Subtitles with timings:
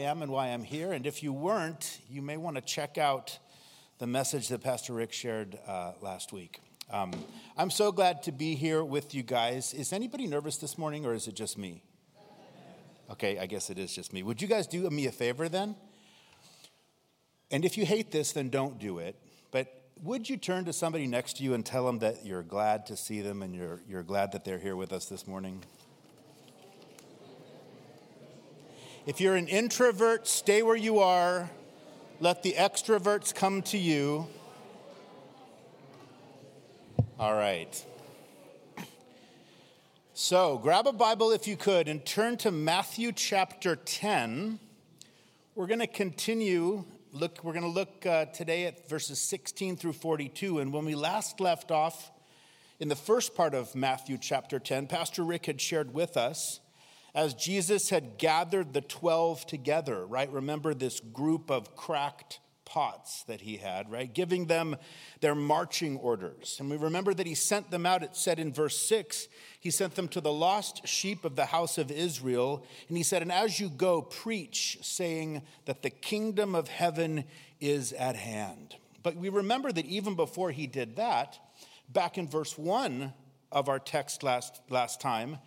[0.00, 0.92] Am and why I'm here.
[0.92, 3.38] And if you weren't, you may want to check out
[3.98, 6.60] the message that Pastor Rick shared uh, last week.
[6.90, 7.12] Um,
[7.56, 9.74] I'm so glad to be here with you guys.
[9.74, 11.82] Is anybody nervous this morning or is it just me?
[13.10, 14.22] Okay, I guess it is just me.
[14.22, 15.76] Would you guys do me a favor then?
[17.50, 19.16] And if you hate this, then don't do it.
[19.50, 19.66] But
[20.02, 22.96] would you turn to somebody next to you and tell them that you're glad to
[22.96, 25.62] see them and you're, you're glad that they're here with us this morning?
[29.10, 31.50] If you're an introvert, stay where you are.
[32.20, 34.28] Let the extroverts come to you.
[37.18, 37.84] All right.
[40.14, 44.60] So, grab a Bible if you could and turn to Matthew chapter 10.
[45.56, 49.94] We're going to continue look we're going to look uh, today at verses 16 through
[49.94, 52.12] 42 and when we last left off
[52.78, 56.60] in the first part of Matthew chapter 10 Pastor Rick had shared with us
[57.14, 60.30] as Jesus had gathered the 12 together, right?
[60.30, 64.12] Remember this group of cracked pots that he had, right?
[64.12, 64.76] Giving them
[65.20, 66.56] their marching orders.
[66.60, 69.26] And we remember that he sent them out, it said in verse 6,
[69.58, 72.64] he sent them to the lost sheep of the house of Israel.
[72.88, 77.24] And he said, And as you go, preach, saying that the kingdom of heaven
[77.60, 78.76] is at hand.
[79.02, 81.38] But we remember that even before he did that,
[81.88, 83.12] back in verse 1
[83.50, 85.38] of our text last, last time,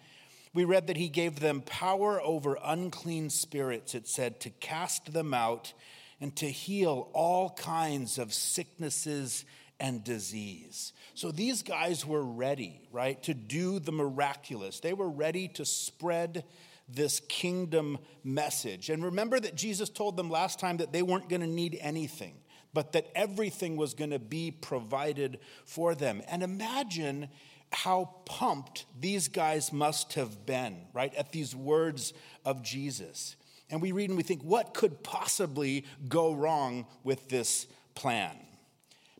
[0.53, 5.33] we read that he gave them power over unclean spirits, it said, to cast them
[5.33, 5.73] out
[6.21, 9.45] and to heal all kinds of sicknesses
[9.79, 10.93] and disease.
[11.15, 14.79] So these guys were ready, right, to do the miraculous.
[14.79, 16.45] They were ready to spread
[16.87, 18.89] this kingdom message.
[18.89, 22.35] And remember that Jesus told them last time that they weren't going to need anything,
[22.73, 26.21] but that everything was going to be provided for them.
[26.27, 27.29] And imagine
[27.73, 32.13] how pumped these guys must have been, right, at these words
[32.45, 33.35] of Jesus.
[33.69, 37.65] And we read and we think, what could possibly go wrong with this
[37.95, 38.35] plan?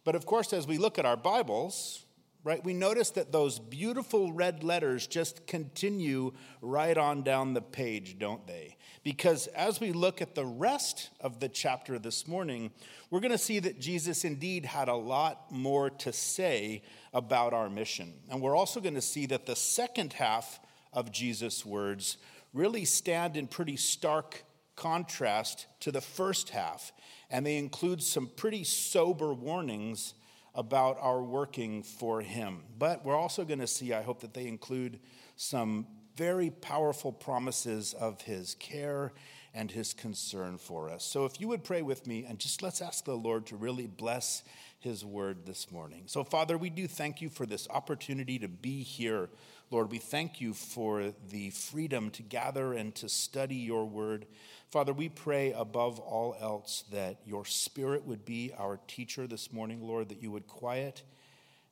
[0.03, 2.05] But of course, as we look at our Bibles,
[2.43, 8.19] right, we notice that those beautiful red letters just continue right on down the page,
[8.19, 8.77] don't they?
[9.03, 12.71] Because as we look at the rest of the chapter this morning,
[13.09, 16.83] we're going to see that Jesus indeed had a lot more to say
[17.13, 18.13] about our mission.
[18.29, 20.59] And we're also going to see that the second half
[20.91, 22.17] of Jesus' words
[22.53, 24.43] really stand in pretty stark
[24.75, 26.91] contrast to the first half.
[27.29, 30.13] And they include some pretty sober warnings
[30.55, 32.63] about our working for Him.
[32.77, 34.99] But we're also going to see, I hope, that they include
[35.35, 39.13] some very powerful promises of His care
[39.53, 41.03] and His concern for us.
[41.03, 43.87] So if you would pray with me and just let's ask the Lord to really
[43.87, 44.43] bless
[44.83, 46.03] his word this morning.
[46.07, 49.29] So, Father, we do thank you for this opportunity to be here.
[49.71, 54.25] Lord, we thank you for the freedom to gather and to study your word.
[54.73, 59.87] Father, we pray above all else that your spirit would be our teacher this morning,
[59.87, 61.03] Lord, that you would quiet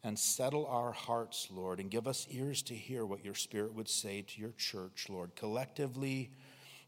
[0.04, 3.90] and settle our hearts, Lord, and give us ears to hear what your spirit would
[3.90, 6.30] say to your church, Lord, collectively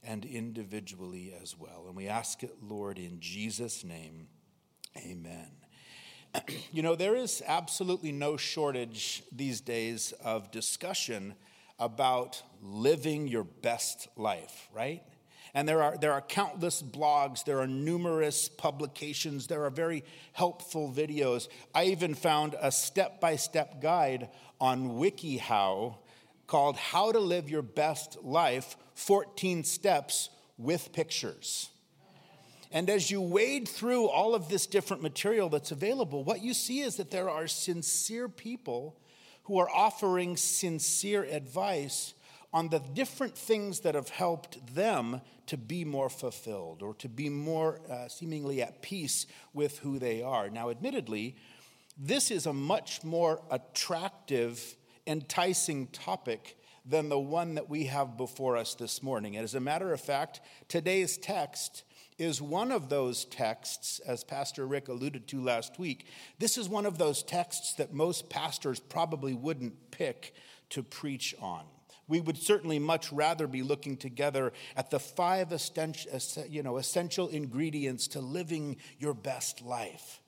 [0.04, 1.86] and individually as well.
[1.88, 4.28] And we ask it, Lord, in Jesus' name.
[4.96, 5.50] Amen.
[6.72, 11.34] you know, there is absolutely no shortage these days of discussion
[11.80, 15.02] about living your best life, right?
[15.54, 20.92] And there are, there are countless blogs, there are numerous publications, there are very helpful
[20.92, 21.48] videos.
[21.76, 25.98] I even found a step by step guide on WikiHow
[26.48, 31.70] called How to Live Your Best Life 14 Steps with Pictures.
[32.72, 36.82] And as you wade through all of this different material that's available, what you see
[36.82, 39.00] is that there are sincere people
[39.44, 42.16] who are offering sincere advice
[42.54, 47.28] on the different things that have helped them to be more fulfilled or to be
[47.28, 50.50] more uh, seemingly at peace with who they are.
[50.50, 51.36] Now, admittedly,
[51.98, 54.76] this is a much more attractive,
[55.08, 59.36] enticing topic than the one that we have before us this morning.
[59.36, 61.84] And as a matter of fact, today's text
[62.18, 66.08] is one of those texts, as Pastor Rick alluded to last week.
[66.40, 70.36] This is one of those texts that most pastors probably wouldn't pick
[70.70, 71.64] to preach on.
[72.08, 78.78] We would certainly much rather be looking together at the five essential ingredients to living
[79.00, 80.20] your best life.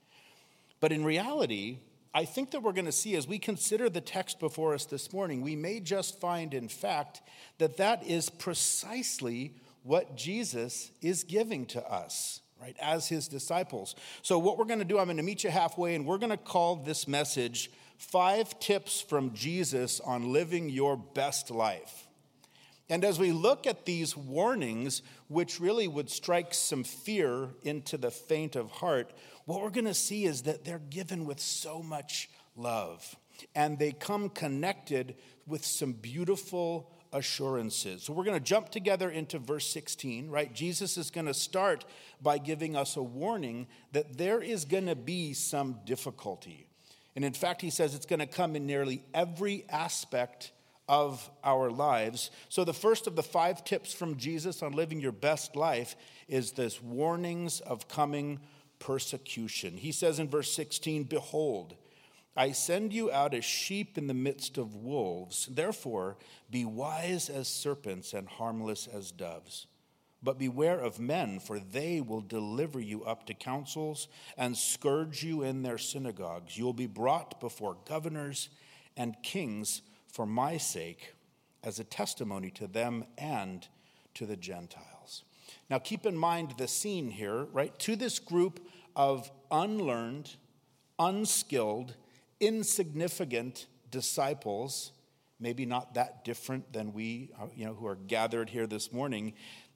[0.80, 1.80] But in reality,
[2.14, 5.12] I think that we're going to see as we consider the text before us this
[5.12, 7.22] morning, we may just find, in fact,
[7.58, 13.96] that that is precisely what Jesus is giving to us, right, as his disciples.
[14.22, 16.32] So, what we're going to do, I'm going to meet you halfway, and we're going
[16.32, 22.08] to call this message Five Tips from Jesus on Living Your Best Life.
[22.90, 28.12] And as we look at these warnings, which really would strike some fear into the
[28.12, 29.12] faint of heart,
[29.46, 33.16] what we're going to see is that they're given with so much love.
[33.56, 35.16] And they come connected
[35.48, 38.04] with some beautiful assurances.
[38.04, 40.54] So we're going to jump together into verse 16, right?
[40.54, 41.86] Jesus is going to start
[42.22, 46.68] by giving us a warning that there is going to be some difficulty.
[47.16, 50.52] And in fact, he says it's going to come in nearly every aspect
[50.88, 52.30] of our lives.
[52.50, 55.96] So, the first of the five tips from Jesus on living your best life
[56.28, 58.40] is this warnings of coming
[58.80, 59.78] persecution.
[59.78, 61.76] He says in verse 16, Behold,
[62.38, 65.48] I send you out as sheep in the midst of wolves.
[65.50, 66.18] Therefore,
[66.52, 69.68] be wise as serpents and harmless as doves.
[70.24, 74.08] But beware of men, for they will deliver you up to councils
[74.38, 76.58] and scourge you in their synagogues.
[76.58, 78.50] You will be brought before governors
[78.98, 81.14] and kings for my sake
[81.64, 83.68] as a testimony to them and
[84.16, 85.24] to the Gentiles.
[85.70, 87.78] Now, keep in mind the scene here, right?
[87.80, 88.60] To this group
[88.96, 90.36] of unlearned,
[90.98, 91.96] unskilled,
[92.40, 94.92] insignificant disciples,
[95.40, 99.34] maybe not that different than we, uh, you know, who are gathered here this morning,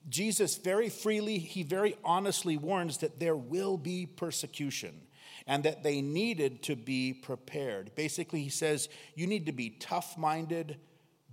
[0.07, 5.01] Jesus very freely, he very honestly warns that there will be persecution
[5.46, 7.94] and that they needed to be prepared.
[7.96, 10.78] Basically, he says, you need to be tough minded,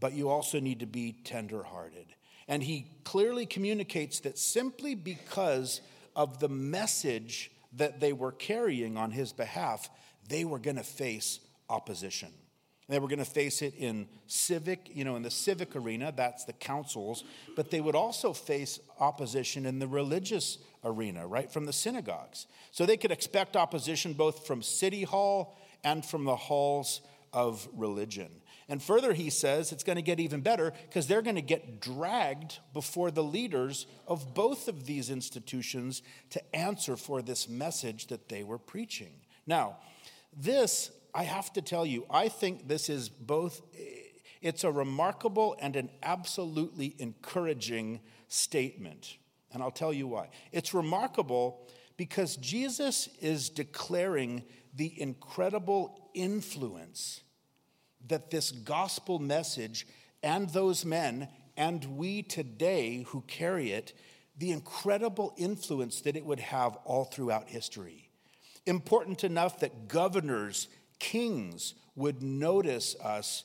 [0.00, 2.06] but you also need to be tender hearted.
[2.48, 5.80] And he clearly communicates that simply because
[6.14, 9.90] of the message that they were carrying on his behalf,
[10.28, 12.32] they were going to face opposition.
[12.88, 16.44] They were going to face it in civic, you know, in the civic arena, that's
[16.44, 17.24] the councils,
[17.56, 22.46] but they would also face opposition in the religious arena, right, from the synagogues.
[22.70, 27.00] So they could expect opposition both from City Hall and from the halls
[27.32, 28.30] of religion.
[28.68, 31.80] And further, he says it's going to get even better because they're going to get
[31.80, 38.28] dragged before the leaders of both of these institutions to answer for this message that
[38.28, 39.12] they were preaching.
[39.46, 39.76] Now,
[40.36, 43.62] this, I have to tell you, I think this is both,
[44.42, 49.16] it's a remarkable and an absolutely encouraging statement.
[49.50, 50.28] And I'll tell you why.
[50.52, 51.66] It's remarkable
[51.96, 54.42] because Jesus is declaring
[54.74, 57.22] the incredible influence
[58.08, 59.86] that this gospel message
[60.22, 63.94] and those men and we today who carry it,
[64.36, 68.06] the incredible influence that it would have all throughout history
[68.66, 73.44] important enough that governors, kings would notice us,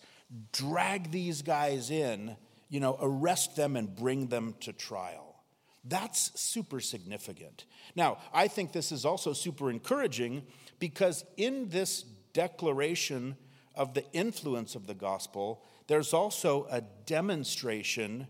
[0.51, 2.35] drag these guys in,
[2.69, 5.35] you know, arrest them and bring them to trial.
[5.83, 7.65] That's super significant.
[7.95, 10.43] Now, I think this is also super encouraging
[10.79, 12.03] because in this
[12.33, 13.35] declaration
[13.75, 18.27] of the influence of the gospel, there's also a demonstration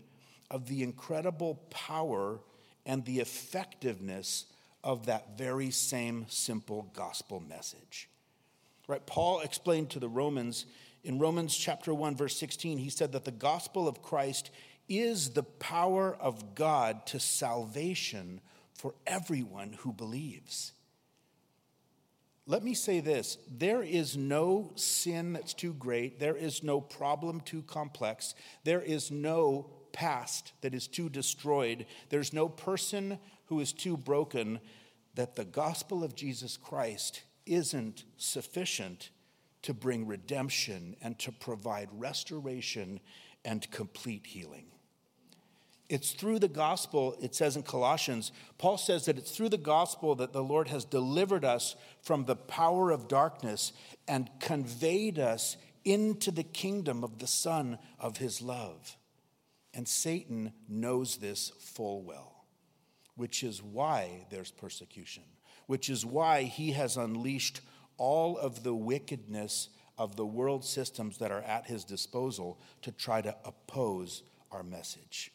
[0.50, 2.40] of the incredible power
[2.86, 4.46] and the effectiveness
[4.82, 8.08] of that very same simple gospel message.
[8.88, 9.04] Right?
[9.06, 10.66] Paul explained to the Romans
[11.04, 14.50] in Romans chapter 1 verse 16 he said that the gospel of Christ
[14.88, 18.40] is the power of God to salvation
[18.74, 20.72] for everyone who believes.
[22.46, 27.40] Let me say this there is no sin that's too great, there is no problem
[27.40, 33.72] too complex, there is no past that is too destroyed, there's no person who is
[33.72, 34.58] too broken
[35.14, 39.10] that the gospel of Jesus Christ isn't sufficient
[39.62, 43.00] to bring redemption and to provide restoration
[43.44, 44.66] and complete healing.
[45.88, 50.14] It's through the gospel, it says in Colossians, Paul says that it's through the gospel
[50.16, 53.72] that the Lord has delivered us from the power of darkness
[54.08, 58.96] and conveyed us into the kingdom of the Son of his love.
[59.74, 62.32] And Satan knows this full well
[63.14, 65.22] which is why there's persecution,
[65.66, 67.60] which is why he has unleashed
[67.96, 73.20] all of the wickedness of the world systems that are at his disposal to try
[73.20, 75.32] to oppose our message.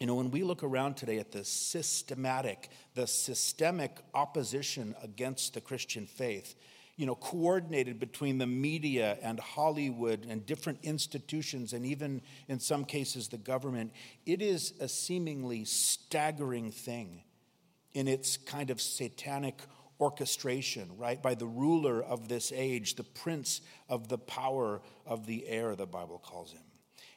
[0.00, 5.60] You know, when we look around today at the systematic, the systemic opposition against the
[5.60, 6.54] Christian faith,
[6.96, 12.84] you know, coordinated between the media and Hollywood and different institutions, and even in some
[12.84, 13.92] cases the government,
[14.24, 17.22] it is a seemingly staggering thing
[17.96, 19.58] in its kind of satanic
[19.98, 25.48] orchestration, right, by the ruler of this age, the prince of the power of the
[25.48, 26.60] air, the Bible calls him.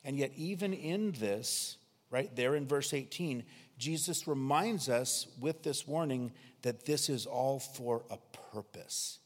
[0.06, 1.76] And yet, even in this,
[2.10, 3.44] right, there in verse 18,
[3.78, 6.32] Jesus reminds us with this warning
[6.62, 8.18] that this is all for a
[8.54, 9.20] purpose.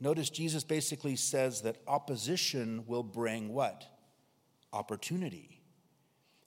[0.00, 3.84] Notice Jesus basically says that opposition will bring what?
[4.72, 5.59] Opportunity.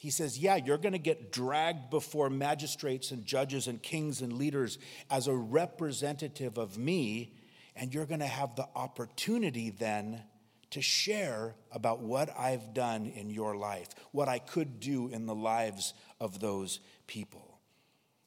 [0.04, 4.34] He says, Yeah, you're going to get dragged before magistrates and judges and kings and
[4.34, 4.78] leaders
[5.10, 7.32] as a representative of me,
[7.74, 10.22] and you're going to have the opportunity then
[10.72, 15.34] to share about what I've done in your life, what I could do in the
[15.34, 17.62] lives of those people.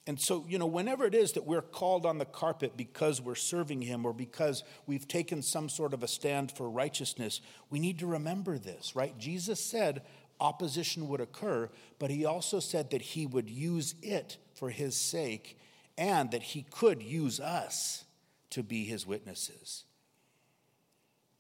[0.07, 3.35] And so, you know, whenever it is that we're called on the carpet because we're
[3.35, 7.99] serving Him or because we've taken some sort of a stand for righteousness, we need
[7.99, 9.19] to remember this, right?
[9.19, 10.01] Jesus said
[10.41, 15.59] opposition would occur, but He also said that He would use it for His sake
[15.99, 18.05] and that He could use us
[18.51, 19.85] to be His witnesses.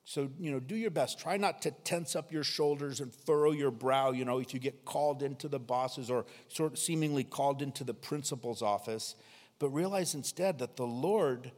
[0.05, 1.19] So, you know, do your best.
[1.19, 4.61] Try not to tense up your shoulders and furrow your brow, you know, if you
[4.61, 9.17] get called into the boss's or sort of seemingly called into the principal's office,
[9.59, 11.51] but realize instead that the Lord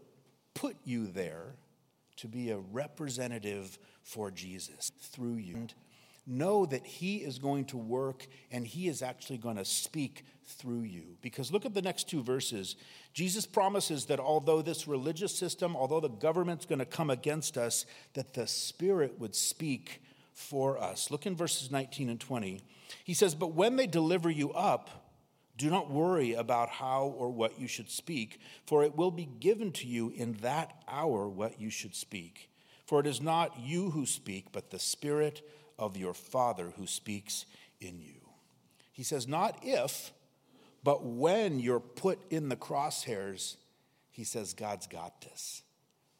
[0.54, 1.56] put you there
[2.16, 5.66] to be a representative for Jesus through you.
[6.30, 10.82] Know that He is going to work and He is actually going to speak through
[10.82, 11.16] you.
[11.22, 12.76] Because look at the next two verses.
[13.14, 17.86] Jesus promises that although this religious system, although the government's going to come against us,
[18.14, 21.10] that the Spirit would speak for us.
[21.10, 22.60] Look in verses 19 and 20.
[23.04, 25.08] He says, But when they deliver you up,
[25.56, 29.72] do not worry about how or what you should speak, for it will be given
[29.72, 32.48] to you in that hour what you should speak.
[32.86, 35.42] For it is not you who speak, but the Spirit
[35.78, 37.46] of your Father who speaks
[37.80, 38.20] in you.
[38.92, 40.12] He says, Not if,
[40.82, 43.56] but when you're put in the crosshairs,
[44.10, 45.62] he says, God's got this.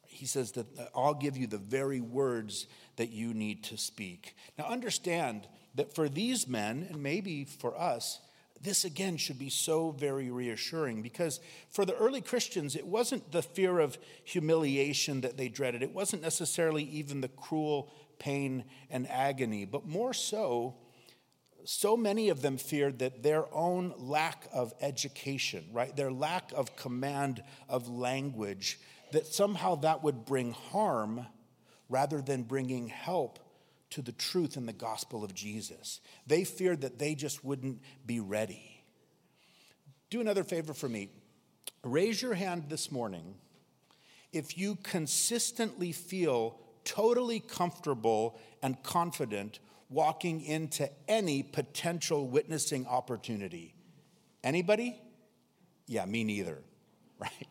[0.07, 4.37] He says that uh, I'll give you the very words that you need to speak.
[4.57, 8.21] Now, understand that for these men, and maybe for us,
[8.61, 13.43] this again should be so very reassuring because for the early Christians, it wasn't the
[13.43, 15.83] fear of humiliation that they dreaded.
[15.83, 20.75] It wasn't necessarily even the cruel pain and agony, but more so,
[21.65, 26.77] so many of them feared that their own lack of education, right, their lack of
[26.77, 28.81] command of language,
[29.13, 31.27] that somehow that would bring harm
[31.89, 33.39] rather than bringing help
[33.91, 36.01] to the truth in the gospel of Jesus.
[36.27, 38.85] They feared that they just wouldn't be ready.
[40.11, 41.11] Do another favor for me.
[41.83, 43.35] Raise your hand this morning
[44.33, 53.75] if you consistently feel totally comfortable and confident walking into any potential witnessing opportunity.
[54.42, 55.00] Anybody?
[55.87, 56.59] Yeah, me neither,
[57.18, 57.49] right?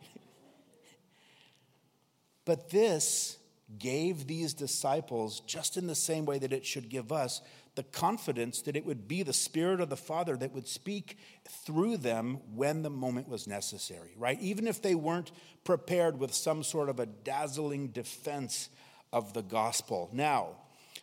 [2.44, 3.38] but this
[3.78, 7.42] gave these disciples, just in the same way that it should give us,
[7.74, 11.16] the confidence that it would be the Spirit of the Father that would speak
[11.48, 14.40] through them when the moment was necessary, right?
[14.40, 15.30] Even if they weren't
[15.62, 18.68] prepared with some sort of a dazzling defense
[19.12, 20.10] of the gospel.
[20.12, 20.56] Now,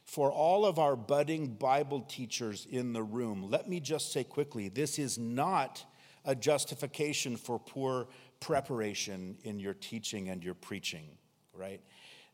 [0.03, 4.69] for all of our budding Bible teachers in the room, let me just say quickly
[4.69, 5.83] this is not
[6.23, 8.07] a justification for poor
[8.39, 11.05] preparation in your teaching and your preaching,
[11.53, 11.81] right?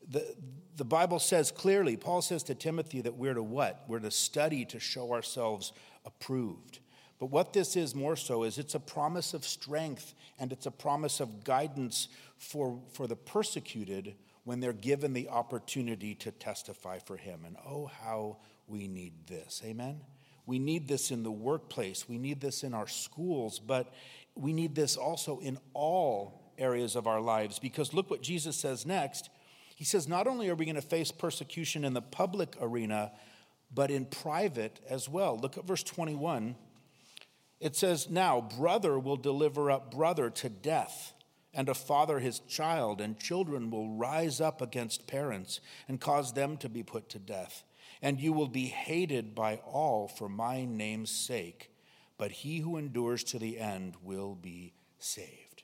[0.10, 0.36] The,
[0.76, 3.84] the Bible says clearly, Paul says to Timothy that we're to what?
[3.88, 5.74] We're to study to show ourselves
[6.06, 6.80] approved.
[7.20, 10.72] But what this is more so is it's a promise of strength and it's a
[10.72, 17.18] promise of guidance for, for the persecuted when they're given the opportunity to testify for
[17.18, 17.42] Him.
[17.46, 19.62] And oh, how we need this.
[19.64, 20.02] Amen?
[20.46, 23.94] We need this in the workplace, we need this in our schools, but
[24.36, 28.86] we need this also in all areas of our lives because look what Jesus says
[28.86, 29.30] next.
[29.76, 33.12] He says, Not only are we going to face persecution in the public arena,
[33.74, 35.38] but in private as well.
[35.38, 36.56] Look at verse 21.
[37.60, 41.14] It says, Now, brother will deliver up brother to death
[41.54, 46.58] and a father his child, and children will rise up against parents and cause them
[46.58, 47.64] to be put to death.
[48.02, 51.72] And you will be hated by all for my name's sake,
[52.18, 55.64] but he who endures to the end will be saved.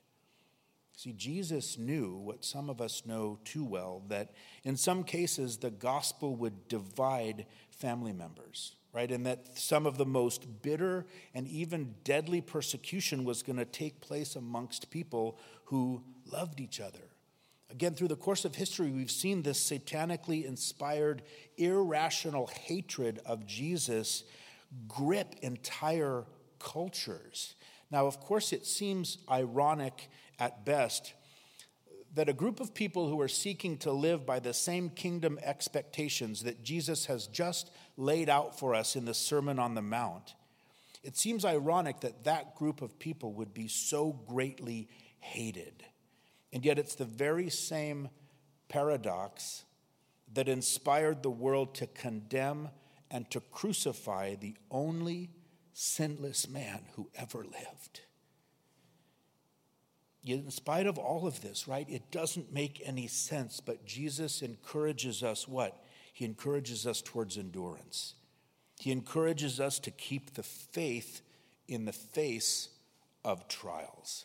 [0.96, 4.32] See, Jesus knew what some of us know too well that
[4.64, 9.10] in some cases the gospel would divide family members right?
[9.10, 14.00] And that some of the most bitter and even deadly persecution was going to take
[14.00, 17.10] place amongst people who loved each other.
[17.70, 21.22] Again, through the course of history, we've seen this satanically inspired,
[21.58, 24.24] irrational hatred of Jesus
[24.86, 26.24] grip entire
[26.58, 27.54] cultures.
[27.90, 31.12] Now, of course, it seems ironic at best
[32.14, 36.42] that a group of people who are seeking to live by the same kingdom expectations
[36.42, 40.34] that Jesus has just laid out for us in the Sermon on the Mount,
[41.02, 44.88] it seems ironic that that group of people would be so greatly
[45.20, 45.84] hated.
[46.52, 48.08] And yet, it's the very same
[48.68, 49.64] paradox
[50.32, 52.68] that inspired the world to condemn
[53.10, 55.30] and to crucify the only
[55.72, 58.00] sinless man who ever lived.
[60.24, 65.22] In spite of all of this, right, it doesn't make any sense, but Jesus encourages
[65.22, 65.82] us what?
[66.18, 68.14] He encourages us towards endurance.
[68.80, 71.20] He encourages us to keep the faith
[71.68, 72.70] in the face
[73.24, 74.24] of trials.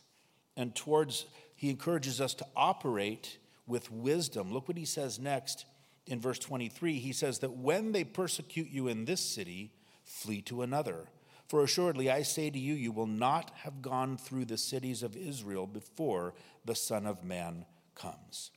[0.58, 4.52] And towards, he encourages us to operate with wisdom.
[4.52, 5.66] Look what he says next
[6.08, 6.98] in verse 23.
[6.98, 9.72] He says that when they persecute you in this city,
[10.04, 11.10] flee to another.
[11.48, 15.16] For assuredly I say to you, you will not have gone through the cities of
[15.16, 16.34] Israel before
[16.66, 18.50] the Son of Man comes.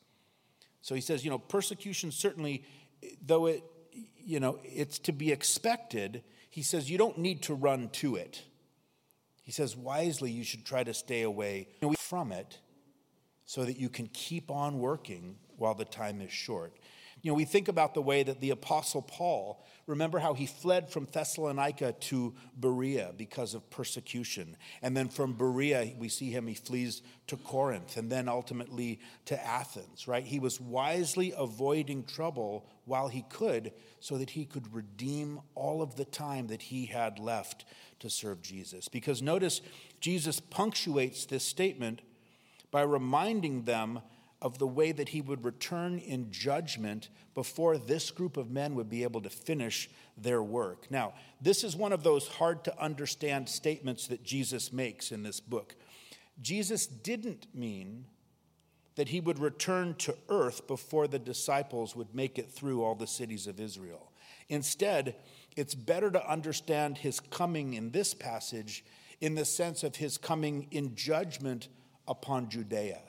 [0.80, 2.64] So he says, you know, persecution certainly,
[3.24, 3.62] though it,
[4.24, 8.42] you know, it's to be expected, he says you don't need to run to it.
[9.42, 12.58] He says, wisely, you should try to stay away from it
[13.44, 16.74] so that you can keep on working while the time is short.
[17.26, 20.88] You know, we think about the way that the Apostle Paul, remember how he fled
[20.88, 24.56] from Thessalonica to Berea because of persecution.
[24.80, 29.44] And then from Berea, we see him, he flees to Corinth and then ultimately to
[29.44, 30.22] Athens, right?
[30.22, 35.96] He was wisely avoiding trouble while he could so that he could redeem all of
[35.96, 37.64] the time that he had left
[37.98, 38.86] to serve Jesus.
[38.86, 39.62] Because notice,
[39.98, 42.02] Jesus punctuates this statement
[42.70, 44.00] by reminding them
[44.42, 48.88] of the way that he would return in judgment before this group of men would
[48.88, 50.90] be able to finish their work.
[50.90, 55.40] Now, this is one of those hard to understand statements that Jesus makes in this
[55.40, 55.74] book.
[56.40, 58.04] Jesus didn't mean
[58.96, 63.06] that he would return to earth before the disciples would make it through all the
[63.06, 64.12] cities of Israel.
[64.48, 65.16] Instead,
[65.56, 68.84] it's better to understand his coming in this passage
[69.20, 71.68] in the sense of his coming in judgment
[72.06, 73.00] upon Judea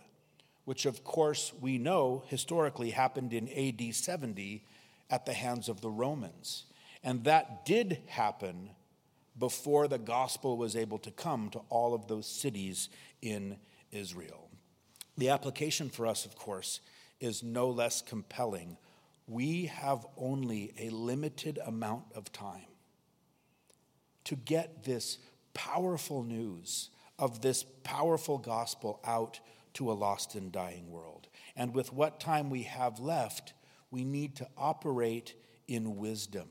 [0.68, 4.66] which of course we know historically happened in AD 70
[5.10, 6.66] at the hands of the Romans.
[7.02, 8.72] And that did happen
[9.40, 12.90] before the gospel was able to come to all of those cities
[13.22, 13.56] in
[13.94, 14.50] Israel.
[15.18, 16.82] The application for us, of course,
[17.22, 18.76] is no less compelling.
[19.26, 22.68] We have only a limited amount of time
[24.26, 25.18] to get this
[25.54, 29.40] powerful news of this powerful gospel out
[29.78, 31.28] to a lost and dying world.
[31.56, 33.54] And with what time we have left,
[33.92, 35.36] we need to operate
[35.68, 36.50] in wisdom,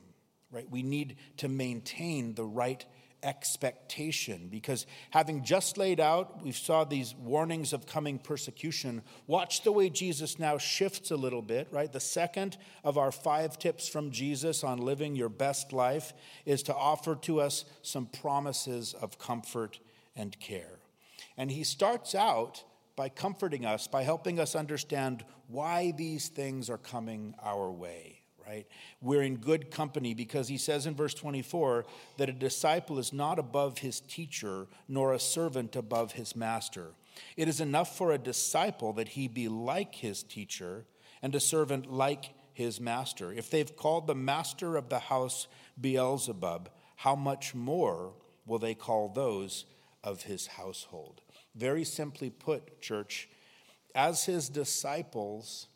[0.49, 0.69] right?
[0.69, 2.85] We need to maintain the right
[3.23, 9.71] expectation because having just laid out we saw these warnings of coming persecution watch the
[9.71, 14.11] way jesus now shifts a little bit right the second of our five tips from
[14.11, 16.13] jesus on living your best life
[16.45, 19.79] is to offer to us some promises of comfort
[20.15, 20.77] and care
[21.37, 22.63] and he starts out
[22.97, 28.65] by comforting us, by helping us understand why these things are coming our way, right?
[29.01, 31.85] We're in good company because he says in verse 24
[32.17, 36.87] that a disciple is not above his teacher, nor a servant above his master.
[37.37, 40.85] It is enough for a disciple that he be like his teacher,
[41.21, 43.31] and a servant like his master.
[43.31, 45.47] If they've called the master of the house
[45.79, 48.13] Beelzebub, how much more
[48.47, 49.65] will they call those
[50.03, 51.21] of his household?
[51.57, 53.27] Very simply put, church,
[53.95, 55.67] as his disciples,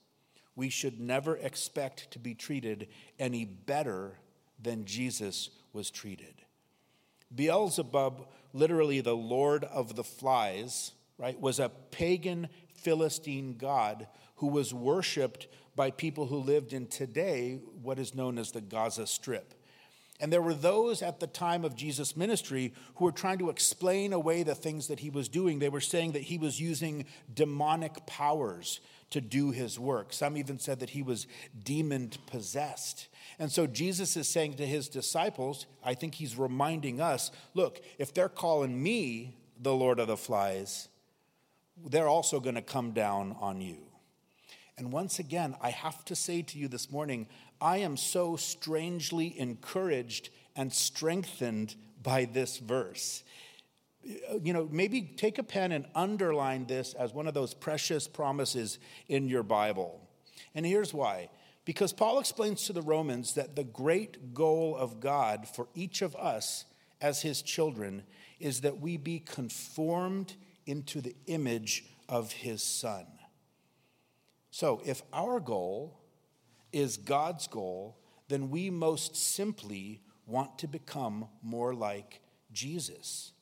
[0.55, 4.19] we should never expect to be treated any better
[4.61, 6.43] than Jesus was treated.
[7.33, 14.73] Beelzebub, literally the Lord of the Flies, right, was a pagan Philistine god who was
[14.73, 19.55] worshiped by people who lived in today what is known as the Gaza Strip.
[20.21, 24.13] And there were those at the time of Jesus' ministry who were trying to explain
[24.13, 25.57] away the things that he was doing.
[25.57, 28.79] They were saying that he was using demonic powers
[29.09, 30.13] to do his work.
[30.13, 31.25] Some even said that he was
[31.63, 33.07] demon possessed.
[33.39, 38.13] And so Jesus is saying to his disciples, I think he's reminding us look, if
[38.13, 40.87] they're calling me the Lord of the Flies,
[41.83, 43.77] they're also going to come down on you.
[44.77, 47.27] And once again, I have to say to you this morning,
[47.61, 53.23] I am so strangely encouraged and strengthened by this verse.
[54.03, 58.79] You know, maybe take a pen and underline this as one of those precious promises
[59.07, 60.01] in your Bible.
[60.55, 61.29] And here's why.
[61.63, 66.15] Because Paul explains to the Romans that the great goal of God for each of
[66.15, 66.65] us
[66.99, 68.03] as his children
[68.39, 70.33] is that we be conformed
[70.65, 73.05] into the image of his son.
[74.49, 76.00] So, if our goal
[76.71, 83.33] is God's goal, then we most simply want to become more like Jesus.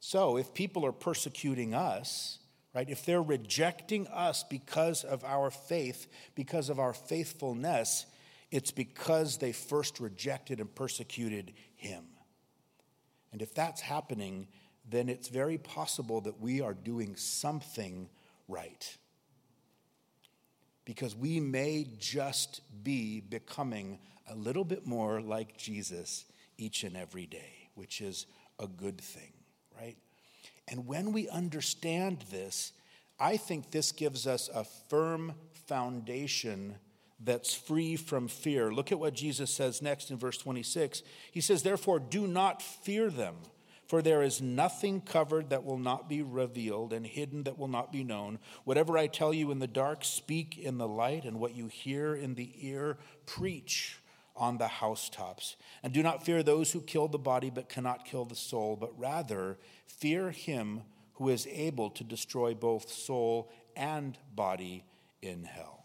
[0.00, 2.38] So, if people are persecuting us,
[2.74, 8.06] right, if they're rejecting us because of our faith, because of our faithfulness,
[8.50, 12.04] it's because they first rejected and persecuted him.
[13.32, 14.48] And if that's happening,
[14.88, 18.08] then it's very possible that we are doing something
[18.48, 18.96] right.
[20.88, 26.24] Because we may just be becoming a little bit more like Jesus
[26.56, 28.24] each and every day, which is
[28.58, 29.34] a good thing,
[29.78, 29.98] right?
[30.66, 32.72] And when we understand this,
[33.20, 35.34] I think this gives us a firm
[35.66, 36.76] foundation
[37.20, 38.72] that's free from fear.
[38.72, 41.02] Look at what Jesus says next in verse 26.
[41.30, 43.34] He says, Therefore, do not fear them,
[43.88, 47.90] for there is nothing covered that will not be revealed, and hidden that will not
[47.90, 48.38] be known.
[48.64, 52.14] Whatever I tell you in the dark, speak in the light, and what you hear
[52.14, 53.98] in the ear, preach
[54.36, 55.56] on the housetops.
[55.82, 58.96] And do not fear those who kill the body but cannot kill the soul, but
[58.98, 60.82] rather fear him
[61.14, 64.84] who is able to destroy both soul and body
[65.22, 65.77] in hell.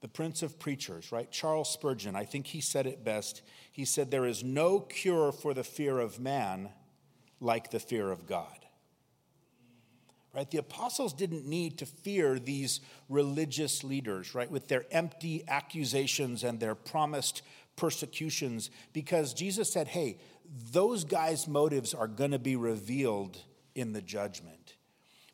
[0.00, 1.30] The Prince of Preachers, right?
[1.30, 3.42] Charles Spurgeon, I think he said it best.
[3.72, 6.70] He said, There is no cure for the fear of man
[7.40, 8.66] like the fear of God.
[10.34, 10.50] Right?
[10.50, 16.60] The apostles didn't need to fear these religious leaders, right, with their empty accusations and
[16.60, 17.40] their promised
[17.74, 20.18] persecutions, because Jesus said, Hey,
[20.72, 23.38] those guys' motives are going to be revealed
[23.74, 24.76] in the judgment.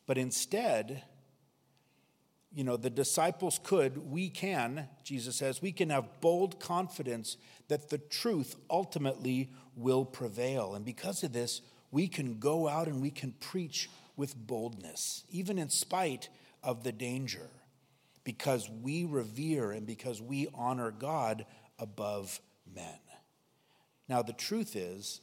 [0.07, 1.03] But instead,
[2.55, 7.37] you know, the disciples could, we can, Jesus says, we can have bold confidence
[7.69, 10.75] that the truth ultimately will prevail.
[10.75, 15.59] And because of this, we can go out and we can preach with boldness, even
[15.59, 16.29] in spite
[16.62, 17.49] of the danger,
[18.25, 21.47] because we revere and because we honor God
[21.79, 22.41] above
[22.73, 22.99] men.
[24.09, 25.21] Now, the truth is,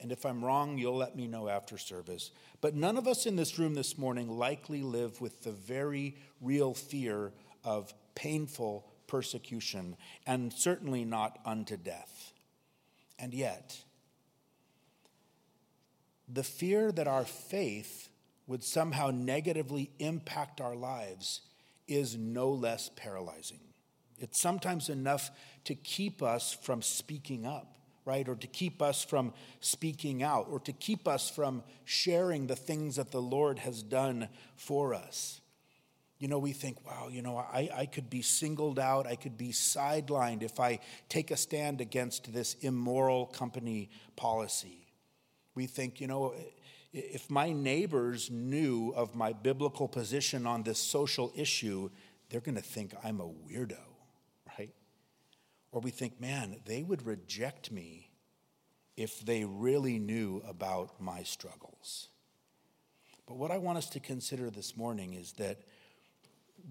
[0.00, 2.30] and if I'm wrong, you'll let me know after service.
[2.60, 6.72] But none of us in this room this morning likely live with the very real
[6.74, 7.32] fear
[7.64, 12.32] of painful persecution, and certainly not unto death.
[13.18, 13.82] And yet,
[16.28, 18.08] the fear that our faith
[18.46, 21.40] would somehow negatively impact our lives
[21.88, 23.60] is no less paralyzing.
[24.18, 25.30] It's sometimes enough
[25.64, 27.77] to keep us from speaking up
[28.08, 28.26] right?
[28.26, 32.96] Or to keep us from speaking out, or to keep us from sharing the things
[32.96, 35.42] that the Lord has done for us.
[36.18, 39.36] You know, we think, wow, you know, I, I could be singled out, I could
[39.36, 44.86] be sidelined if I take a stand against this immoral company policy.
[45.54, 46.34] We think, you know,
[46.92, 51.90] if my neighbors knew of my biblical position on this social issue,
[52.30, 53.76] they're going to think I'm a weirdo.
[55.70, 58.10] Or we think, man, they would reject me
[58.96, 62.08] if they really knew about my struggles.
[63.26, 65.60] But what I want us to consider this morning is that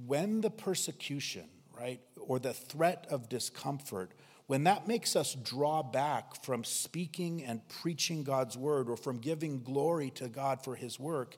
[0.06, 4.12] when the persecution, right, or the threat of discomfort,
[4.48, 9.62] when that makes us draw back from speaking and preaching God's word or from giving
[9.62, 11.38] glory to God for his work,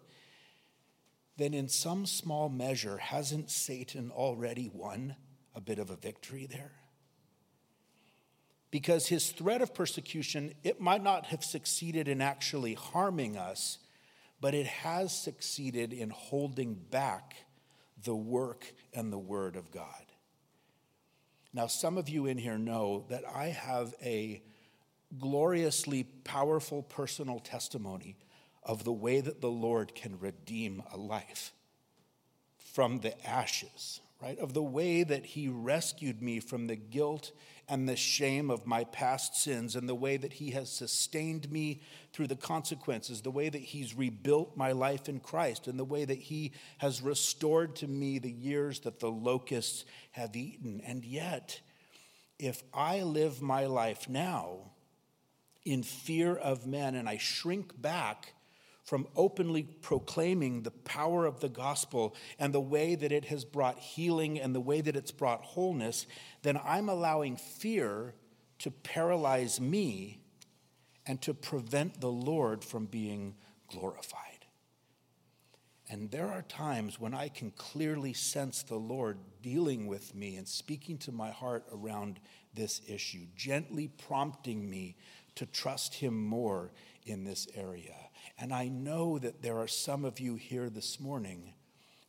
[1.38, 5.15] then in some small measure, hasn't Satan already won
[5.56, 6.79] a bit of a victory there?
[8.71, 13.79] Because his threat of persecution, it might not have succeeded in actually harming us,
[14.41, 17.36] but it has succeeded in holding back
[18.03, 20.05] the work and the word of God.
[21.53, 24.43] Now, some of you in here know that I have a
[25.17, 28.17] gloriously powerful personal testimony
[28.62, 31.53] of the way that the Lord can redeem a life
[32.58, 34.38] from the ashes, right?
[34.39, 37.32] Of the way that He rescued me from the guilt
[37.67, 41.82] and the shame of my past sins and the way that He has sustained me
[42.12, 46.03] through the consequences, the way that He's rebuilt my life in Christ, and the way
[46.03, 50.82] that He has restored to me the years that the locusts have eaten.
[50.86, 51.62] And yet,
[52.39, 54.71] if I live my life now
[55.63, 58.34] in fear of men and I shrink back,
[58.89, 63.78] from openly proclaiming the power of the gospel and the way that it has brought
[63.78, 66.08] healing and the way that it's brought wholeness,
[66.41, 68.15] then I'm allowing fear
[68.58, 70.21] to paralyze me
[71.06, 73.36] and to prevent the Lord from being
[73.67, 74.47] glorified.
[75.88, 80.47] And there are times when I can clearly sense the Lord dealing with me and
[80.47, 82.19] speaking to my heart around
[82.56, 84.95] this issue, gently prompting me
[85.36, 86.71] to trust Him more
[87.06, 87.93] in this area.
[88.39, 91.54] And I know that there are some of you here this morning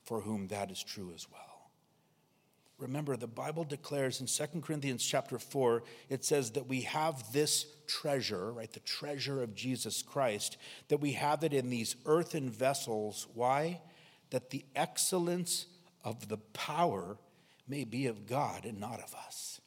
[0.05, 1.41] for whom that is true as well.
[2.79, 7.67] Remember, the Bible declares in 2 Corinthians chapter 4, it says that we have this
[7.87, 8.73] treasure, right?
[8.73, 10.57] The treasure of Jesus Christ,
[10.89, 13.27] that we have it in these earthen vessels.
[13.35, 13.83] Why?
[14.31, 15.67] That the excellence
[16.05, 17.19] of the power
[17.69, 19.61] may be of God and not of us.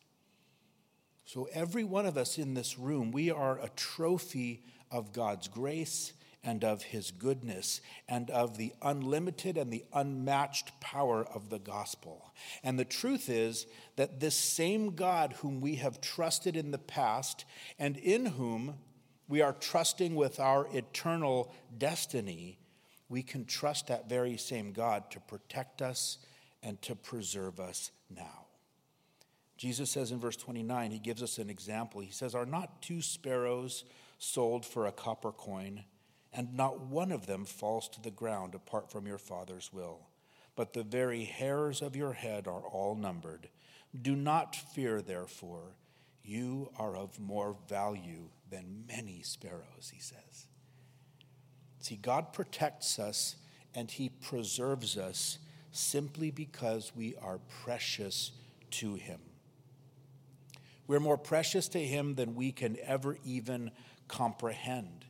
[1.25, 6.13] So, every one of us in this room, we are a trophy of God's grace
[6.43, 12.33] and of his goodness and of the unlimited and the unmatched power of the gospel.
[12.63, 17.45] And the truth is that this same God whom we have trusted in the past
[17.79, 18.75] and in whom
[19.27, 22.59] we are trusting with our eternal destiny,
[23.07, 26.17] we can trust that very same God to protect us
[26.61, 28.45] and to preserve us now.
[29.57, 32.01] Jesus says in verse 29, he gives us an example.
[32.01, 33.85] He says, Are not two sparrows
[34.17, 35.85] sold for a copper coin?
[36.33, 40.07] And not one of them falls to the ground apart from your Father's will.
[40.55, 43.49] But the very hairs of your head are all numbered.
[43.99, 45.75] Do not fear, therefore.
[46.23, 50.47] You are of more value than many sparrows, he says.
[51.79, 53.35] See, God protects us
[53.75, 55.39] and he preserves us
[55.71, 58.31] simply because we are precious
[58.71, 59.19] to him.
[60.87, 63.71] We're more precious to him than we can ever even
[64.07, 65.02] comprehend.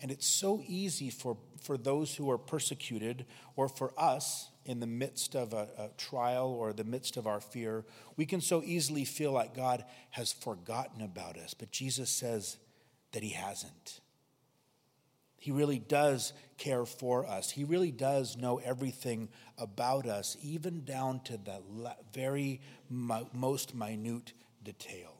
[0.00, 4.86] And it's so easy for, for those who are persecuted or for us in the
[4.86, 7.84] midst of a, a, trial or the midst of our fear,
[8.16, 11.54] we can so easily feel like God has forgotten about us.
[11.54, 12.56] But Jesus says
[13.12, 14.00] that He hasn't.
[15.38, 17.50] He really does care for us.
[17.50, 21.62] He really does know everything about us, even down to the
[22.12, 25.16] very most minute detail.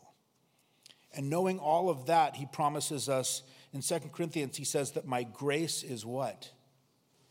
[1.14, 5.22] And knowing all of that, He promises us in 2 Corinthians, he says that my
[5.22, 6.50] grace is what?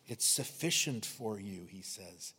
[0.08, 2.34] It's sufficient for you, he says.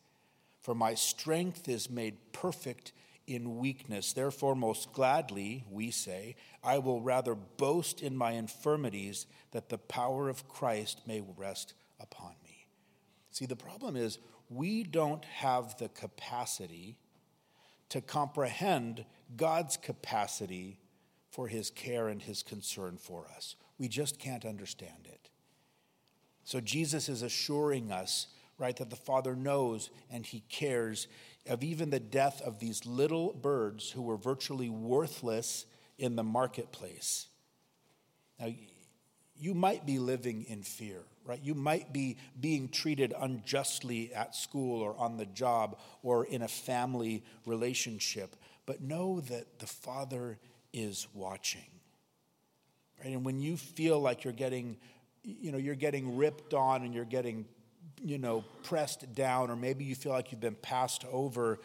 [0.63, 2.93] For my strength is made perfect
[3.27, 4.13] in weakness.
[4.13, 10.29] Therefore, most gladly, we say, I will rather boast in my infirmities that the power
[10.29, 12.67] of Christ may rest upon me.
[13.31, 16.97] See, the problem is we don't have the capacity
[17.91, 19.05] to comprehend
[19.37, 20.79] God's capacity
[21.31, 23.55] for his care and his concern for us.
[23.81, 25.31] We just can't understand it.
[26.45, 28.27] So Jesus is assuring us,
[28.59, 31.09] right, that the Father knows and he cares
[31.49, 35.65] of even the death of these little birds who were virtually worthless
[35.99, 37.29] in the marketplace.
[38.39, 38.53] Now,
[39.35, 41.41] you might be living in fear, right?
[41.43, 46.49] You might be being treated unjustly at school or on the job or in a
[46.49, 50.39] family relationship, but know that the Father
[50.75, 51.70] is watching.
[53.01, 53.13] Right?
[53.13, 54.77] And when you feel like you're getting,
[55.23, 57.47] you know, you're getting ripped on and you're getting,
[58.03, 61.61] you know, pressed down, or maybe you feel like you've been passed over,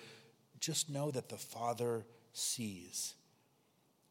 [0.60, 3.15] just know that the Father sees.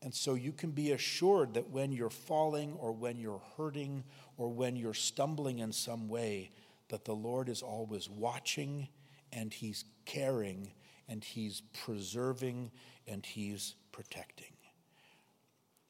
[0.03, 4.05] And so you can be assured that when you're falling or when you're hurting
[4.37, 6.51] or when you're stumbling in some way,
[6.89, 8.89] that the Lord is always watching
[9.33, 10.73] and He's caring
[11.09, 12.71] and He's preserving
[13.09, 14.54] and He's protecting.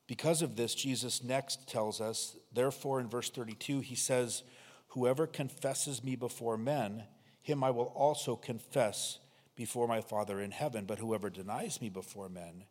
[0.06, 4.42] Because of this, Jesus next tells us, therefore, in verse 32, he says,
[4.88, 7.04] Whoever confesses me before men,
[7.42, 9.18] him I will also confess
[9.56, 10.84] before my Father in heaven.
[10.84, 12.64] But whoever denies me before men,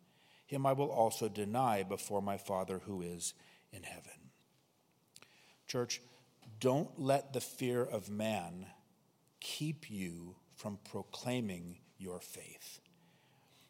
[0.46, 3.34] him I will also deny before my Father who is
[3.72, 4.30] in heaven.
[5.66, 6.00] Church,
[6.60, 8.66] don't let the fear of man
[9.40, 12.80] keep you from proclaiming your faith.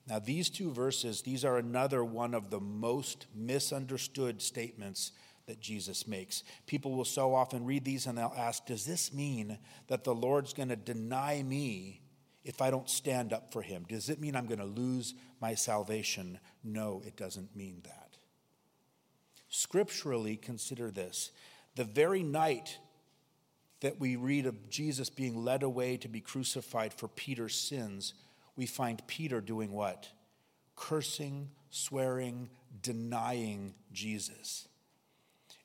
[0.06, 5.12] Now, these two verses, these are another one of the most misunderstood statements
[5.46, 6.42] that Jesus makes.
[6.66, 10.52] People will so often read these and they'll ask, Does this mean that the Lord's
[10.52, 12.02] going to deny me
[12.44, 13.84] if I don't stand up for him?
[13.88, 16.38] Does it mean I'm going to lose my salvation?
[16.62, 18.16] No, it doesn't mean that.
[19.48, 21.30] Scripturally, consider this
[21.76, 22.78] the very night
[23.80, 28.14] that we read of Jesus being led away to be crucified for Peter's sins
[28.56, 30.08] we find Peter doing what?
[30.76, 32.50] Cursing, swearing,
[32.82, 34.68] denying Jesus.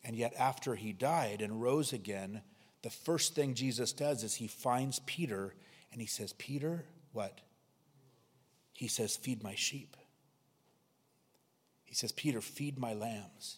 [0.03, 2.41] And yet, after he died and rose again,
[2.81, 5.53] the first thing Jesus does is he finds Peter
[5.91, 7.41] and he says, Peter, what?
[8.73, 9.97] He says, Feed my sheep.
[11.83, 13.57] He says, Peter, feed my lambs.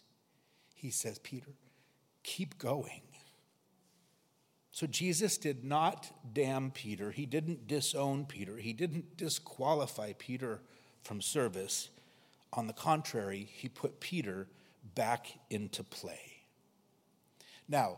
[0.74, 1.52] He says, Peter,
[2.24, 3.02] keep going.
[4.72, 7.12] So Jesus did not damn Peter.
[7.12, 8.58] He didn't disown Peter.
[8.58, 10.62] He didn't disqualify Peter
[11.04, 11.90] from service.
[12.54, 14.48] On the contrary, he put Peter
[14.96, 16.44] back into play.
[17.68, 17.98] Now,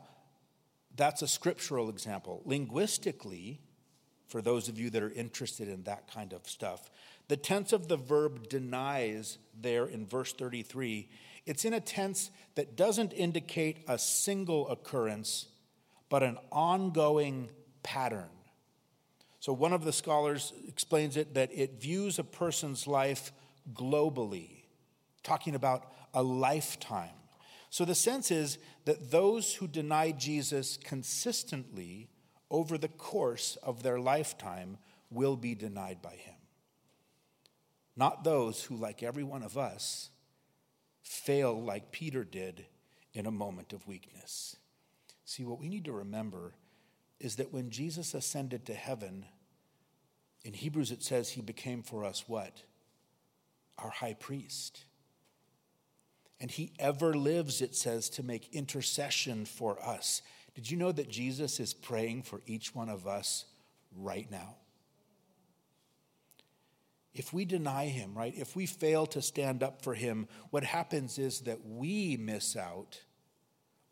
[0.95, 2.41] that's a scriptural example.
[2.45, 3.59] Linguistically,
[4.27, 6.89] for those of you that are interested in that kind of stuff,
[7.27, 11.07] the tense of the verb denies there in verse 33,
[11.45, 15.47] it's in a tense that doesn't indicate a single occurrence
[16.13, 17.49] but an ongoing
[17.81, 18.29] pattern.
[19.39, 23.31] So, one of the scholars explains it that it views a person's life
[23.73, 24.65] globally.
[25.23, 27.17] talking about a lifetime.
[27.71, 32.09] So the sense is that those who deny Jesus consistently
[32.51, 34.77] over the course of their lifetime
[35.09, 36.35] will be denied by him.
[37.95, 40.11] Not those who, like every one of us,
[41.01, 42.67] fail like Peter did
[43.15, 44.57] in a moment of weakness.
[45.33, 46.53] See, what we need to remember
[47.19, 49.25] is that when Jesus ascended to heaven,
[50.45, 52.61] in Hebrews it says he became for us what?
[53.79, 54.85] Our high priest.
[56.39, 60.21] And he ever lives, it says, to make intercession for us.
[60.53, 63.45] Did you know that Jesus is praying for each one of us
[63.97, 64.57] right now?
[67.15, 71.17] If we deny him, right, if we fail to stand up for him, what happens
[71.17, 72.99] is that we miss out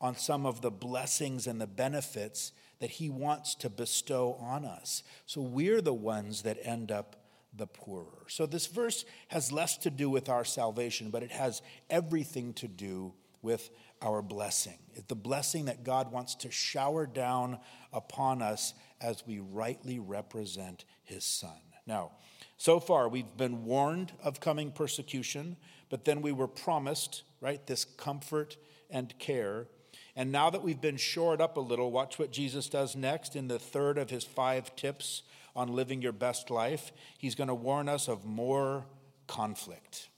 [0.01, 5.03] on some of the blessings and the benefits that he wants to bestow on us.
[5.27, 7.15] So we're the ones that end up
[7.55, 8.25] the poorer.
[8.27, 12.67] So this verse has less to do with our salvation, but it has everything to
[12.67, 13.69] do with
[14.01, 14.79] our blessing.
[14.93, 17.59] It's the blessing that God wants to shower down
[17.93, 21.59] upon us as we rightly represent his son.
[21.85, 22.11] Now,
[22.57, 25.57] so far we've been warned of coming persecution,
[25.89, 28.57] but then we were promised, right, this comfort
[28.89, 29.67] and care.
[30.15, 33.47] And now that we've been shored up a little, watch what Jesus does next in
[33.47, 35.23] the third of his five tips
[35.55, 38.85] on living your best life, he's going to warn us of more
[39.27, 40.09] conflict.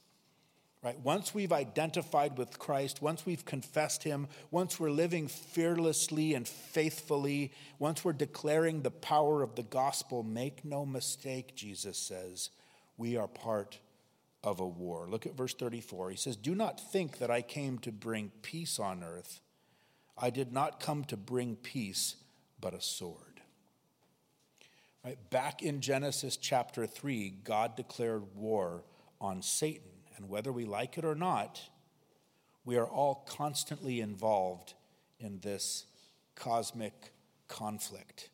[0.83, 0.99] Right?
[0.99, 7.53] Once we've identified with Christ, once we've confessed him, once we're living fearlessly and faithfully,
[7.79, 12.49] once we're declaring the power of the gospel, make no mistake, Jesus says,
[12.97, 13.79] we are part
[14.43, 15.07] of a war.
[15.09, 16.11] Look at verse 34.
[16.11, 19.39] He says, Do not think that I came to bring peace on earth.
[20.17, 22.15] I did not come to bring peace,
[22.59, 23.41] but a sword.
[25.03, 25.17] Right?
[25.29, 28.83] Back in Genesis chapter 3, God declared war
[29.19, 29.89] on Satan.
[30.15, 31.61] And whether we like it or not,
[32.63, 34.73] we are all constantly involved
[35.19, 35.85] in this
[36.35, 37.11] cosmic
[37.47, 38.29] conflict.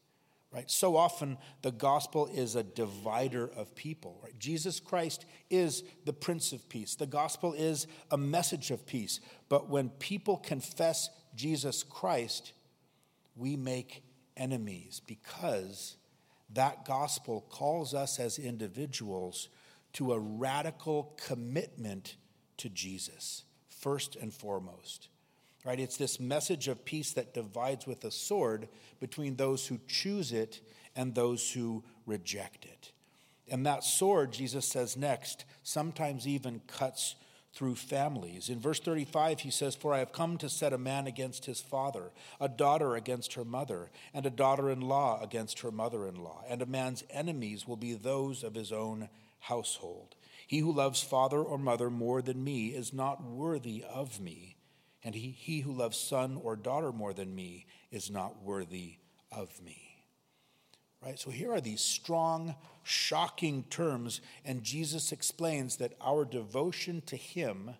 [0.52, 0.70] Right?
[0.70, 4.20] So often the gospel is a divider of people.
[4.24, 4.38] Right?
[4.38, 6.96] Jesus Christ is the Prince of Peace.
[6.96, 9.20] The gospel is a message of peace.
[9.48, 12.54] But when people confess Jesus Christ,
[13.36, 14.04] we make
[14.36, 15.96] enemies because
[16.54, 19.50] that gospel calls us as individuals
[19.94, 22.16] to a radical commitment
[22.58, 25.10] to Jesus, first and foremost.
[25.66, 25.80] Right?
[25.80, 30.62] It's this message of peace that divides with a sword between those who choose it
[30.96, 32.92] and those who reject it.
[33.50, 37.16] And that sword, Jesus says next, sometimes even cuts
[37.54, 38.50] through families.
[38.50, 41.60] In verse 35, he says, For I have come to set a man against his
[41.60, 46.16] father, a daughter against her mother, and a daughter in law against her mother in
[46.16, 46.44] law.
[46.48, 49.10] And a man's enemies will be those of his own
[49.40, 50.16] household.
[50.48, 54.56] He who loves father or mother more than me is not worthy of me.
[55.04, 58.98] And he, he who loves son or daughter more than me is not worthy
[59.32, 59.89] of me.
[61.04, 61.18] Right?
[61.18, 67.72] So here are these strong, shocking terms, and Jesus explains that our devotion to Him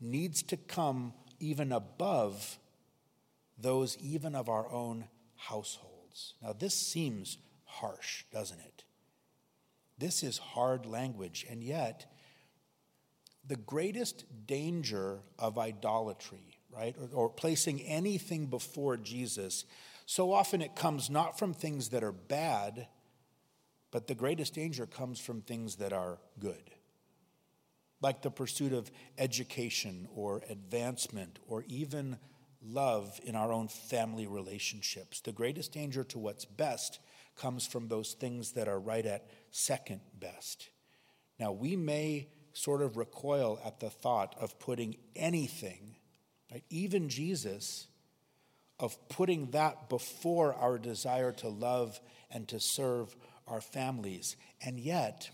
[0.00, 2.58] needs to come even above
[3.58, 6.34] those even of our own households.
[6.42, 8.84] Now, this seems harsh, doesn't it?
[9.98, 12.06] This is hard language, and yet,
[13.46, 19.64] the greatest danger of idolatry, right, or, or placing anything before Jesus
[20.06, 22.88] so often it comes not from things that are bad,
[23.90, 26.70] but the greatest danger comes from things that are good,
[28.00, 32.18] like the pursuit of education or advancement or even
[32.60, 35.20] love in our own family relationships.
[35.20, 36.98] The greatest danger to what's best
[37.36, 40.70] comes from those things that are right at second best.
[41.38, 45.96] Now, we may sort of recoil at the thought of putting anything,
[46.50, 47.88] right, even Jesus,
[48.78, 53.14] of putting that before our desire to love and to serve
[53.46, 54.36] our families.
[54.64, 55.30] And yet,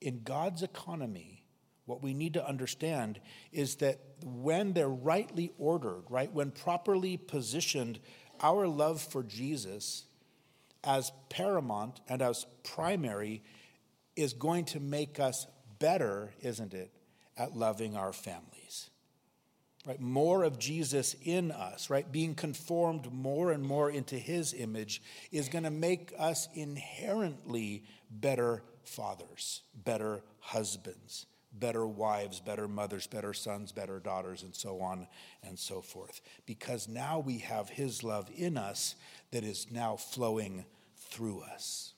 [0.00, 1.44] in God's economy,
[1.84, 3.20] what we need to understand
[3.52, 7.98] is that when they're rightly ordered, right, when properly positioned,
[8.40, 10.04] our love for Jesus
[10.84, 13.42] as paramount and as primary
[14.14, 15.46] is going to make us
[15.78, 16.92] better, isn't it,
[17.36, 18.90] at loving our families
[19.86, 20.00] right?
[20.00, 22.10] More of Jesus in us, right?
[22.10, 28.64] Being conformed more and more into his image is going to make us inherently better
[28.82, 35.06] fathers, better husbands, better wives, better mothers, better sons, better daughters, and so on
[35.42, 36.20] and so forth.
[36.46, 38.96] Because now we have his love in us
[39.30, 40.64] that is now flowing
[40.96, 41.94] through us?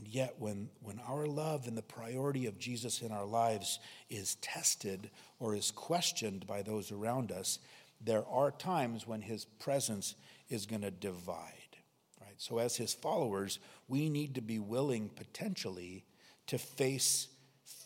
[0.00, 3.78] And yet, when, when our love and the priority of Jesus in our lives
[4.08, 7.58] is tested or is questioned by those around us,
[8.00, 10.14] there are times when his presence
[10.48, 11.76] is going to divide.
[12.18, 12.32] Right?
[12.38, 16.06] So, as his followers, we need to be willing potentially
[16.46, 17.28] to face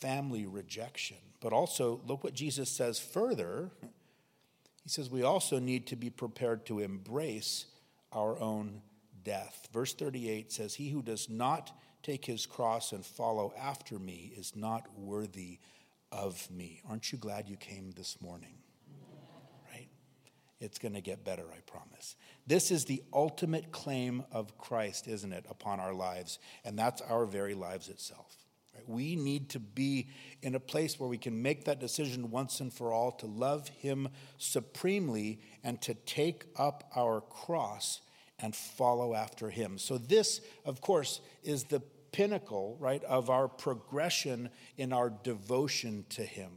[0.01, 1.17] family rejection.
[1.41, 3.71] But also, look what Jesus says further.
[4.85, 7.67] He says we also need to be prepared to embrace
[8.13, 8.83] our own
[9.25, 9.69] death.
[9.73, 11.73] Verse 38 says, He who does not
[12.05, 15.59] take his cross and follow after me is not worthy
[16.13, 16.81] of me.
[16.89, 18.55] Aren't you glad you came this morning?
[19.73, 19.89] Right?
[20.61, 22.15] It's going to get better, I promise.
[22.47, 26.39] This is the ultimate claim of Christ, isn't it, upon our lives?
[26.65, 28.37] And that's our very lives itself.
[28.75, 28.89] Right?
[28.89, 30.09] We need to be
[30.43, 33.69] in a place where we can make that decision once and for all to love
[33.69, 38.03] Him supremely and to take up our cross
[38.39, 39.79] and follow after Him.
[39.79, 41.83] So, this, of course, is the
[42.15, 46.53] pinnacle, right, of our progression in our devotion to Him,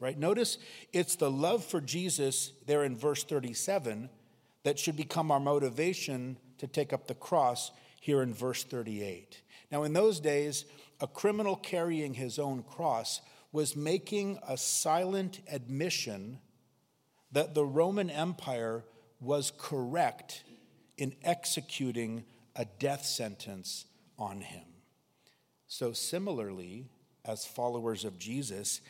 [0.00, 0.18] right?
[0.18, 0.56] Notice
[0.90, 4.08] it's the love for Jesus there in verse 37
[4.62, 9.42] that should become our motivation to take up the cross here in verse 38.
[9.70, 10.64] Now, in those days,
[10.98, 13.20] a criminal carrying his own cross
[13.52, 16.38] was making a silent admission
[17.32, 18.82] that the Roman Empire
[19.20, 20.44] was correct
[20.96, 22.24] in executing
[22.56, 23.84] a death sentence
[24.18, 24.71] on him.
[25.72, 26.84] So, similarly,
[27.24, 28.82] as followers of Jesus,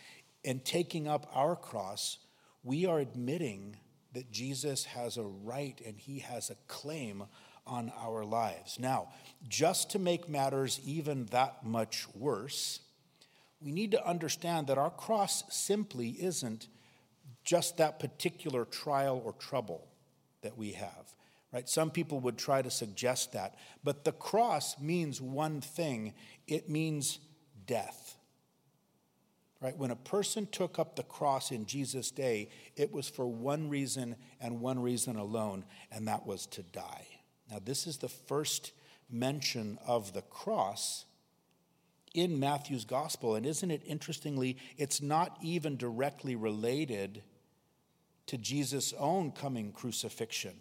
[0.43, 2.19] in taking up our cross,
[2.65, 3.77] we are admitting
[4.15, 7.23] that Jesus has a right and he has a claim
[7.69, 8.81] on our lives.
[8.81, 9.11] Now,
[9.49, 12.81] just to make matters even that much worse,
[13.61, 16.67] we need to understand that our cross simply isn't
[17.45, 19.87] just that particular trial or trouble
[20.43, 21.15] that we have
[21.53, 21.69] right?
[21.69, 23.55] Some people would try to suggest that.
[23.85, 26.15] But the cross means one thing
[26.49, 27.19] it means
[27.67, 28.17] death.
[29.61, 29.77] Right?
[29.77, 34.17] When a person took up the cross in Jesus' day, it was for one reason
[34.41, 37.07] and one reason alone, and that was to die.
[37.49, 38.73] Now, this is the first
[39.09, 41.05] mention of the cross
[42.13, 43.37] in Matthew's gospel.
[43.37, 47.23] And isn't it interestingly, it's not even directly related
[48.27, 50.57] to Jesus' own coming crucifixion.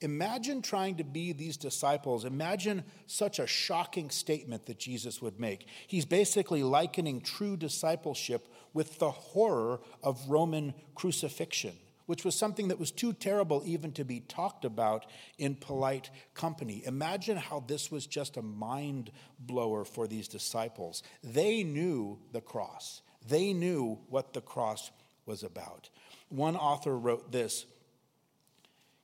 [0.00, 2.24] Imagine trying to be these disciples.
[2.24, 5.66] Imagine such a shocking statement that Jesus would make.
[5.88, 11.72] He's basically likening true discipleship with the horror of Roman crucifixion,
[12.06, 16.82] which was something that was too terrible even to be talked about in polite company.
[16.86, 21.02] Imagine how this was just a mind blower for these disciples.
[21.24, 24.92] They knew the cross, they knew what the cross
[25.26, 25.90] was about.
[26.28, 27.66] One author wrote this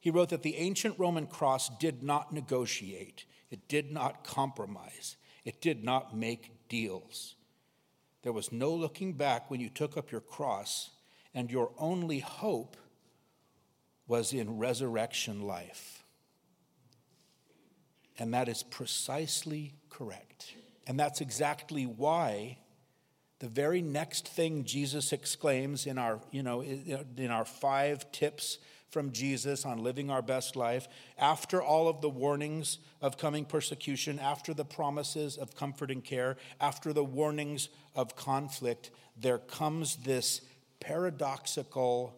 [0.04, 5.62] he wrote that the ancient Roman cross did not negotiate, it did not compromise, it
[5.62, 7.36] did not make deals.
[8.20, 10.90] There was no looking back when you took up your cross,
[11.32, 12.76] and your only hope
[14.06, 16.04] was in resurrection life.
[18.18, 20.52] And that is precisely correct.
[20.86, 22.58] And that's exactly why
[23.38, 28.58] the very next thing Jesus exclaims in our, you know, in our five tips
[28.94, 30.88] from Jesus on living our best life,
[31.18, 36.36] after all of the warnings of coming persecution, after the promises of comfort and care,
[36.60, 40.40] after the warnings of conflict, there comes this
[40.78, 42.14] paradoxical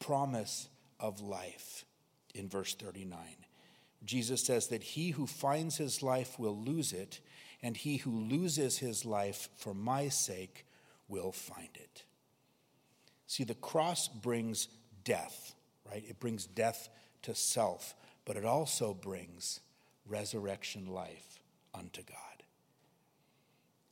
[0.00, 0.68] promise
[0.98, 1.84] of life
[2.34, 3.18] in verse 39.
[4.04, 7.20] Jesus says that he who finds his life will lose it,
[7.62, 10.66] and he who loses his life for my sake
[11.08, 12.04] will find it.
[13.26, 14.68] See, the cross brings
[15.04, 15.53] death
[15.88, 16.04] right?
[16.06, 16.88] It brings death
[17.22, 19.60] to self, but it also brings
[20.06, 21.40] resurrection life
[21.74, 22.16] unto God.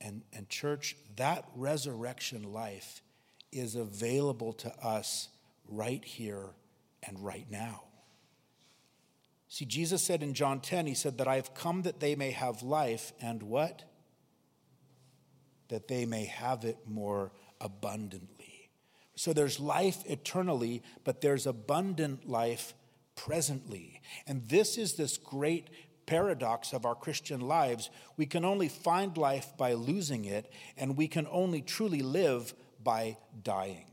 [0.00, 3.02] And, and church, that resurrection life
[3.52, 5.28] is available to us
[5.68, 6.46] right here
[7.06, 7.84] and right now.
[9.48, 12.30] See, Jesus said in John 10, He said that I have come that they may
[12.30, 13.82] have life and what?
[15.68, 18.51] That they may have it more abundantly.
[19.14, 22.74] So there's life eternally, but there's abundant life
[23.14, 24.00] presently.
[24.26, 25.68] And this is this great
[26.06, 27.90] paradox of our Christian lives.
[28.16, 33.18] We can only find life by losing it, and we can only truly live by
[33.42, 33.86] dying.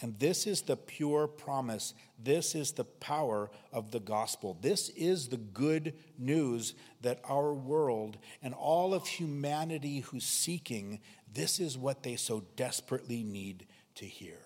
[0.00, 1.94] And this is the pure promise.
[2.22, 4.58] This is the power of the gospel.
[4.60, 11.00] This is the good news that our world and all of humanity who's seeking,
[11.32, 13.66] this is what they so desperately need
[13.96, 14.38] to hear.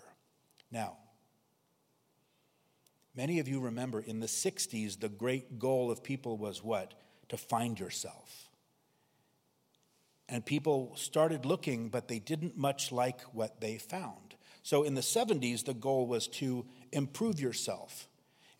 [0.70, 0.96] Now,
[3.14, 6.94] many of you remember in the 60s, the great goal of people was what?
[7.30, 8.50] To find yourself.
[10.28, 14.34] And people started looking, but they didn't much like what they found.
[14.62, 18.08] So in the 70s, the goal was to improve yourself.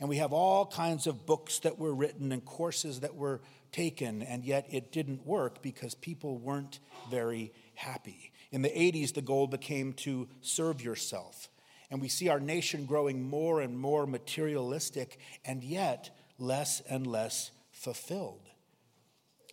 [0.01, 4.23] And we have all kinds of books that were written and courses that were taken,
[4.23, 6.79] and yet it didn't work because people weren't
[7.11, 8.33] very happy.
[8.51, 11.49] In the 80s, the goal became to serve yourself.
[11.91, 17.51] And we see our nation growing more and more materialistic, and yet less and less
[17.73, 18.49] fulfilled.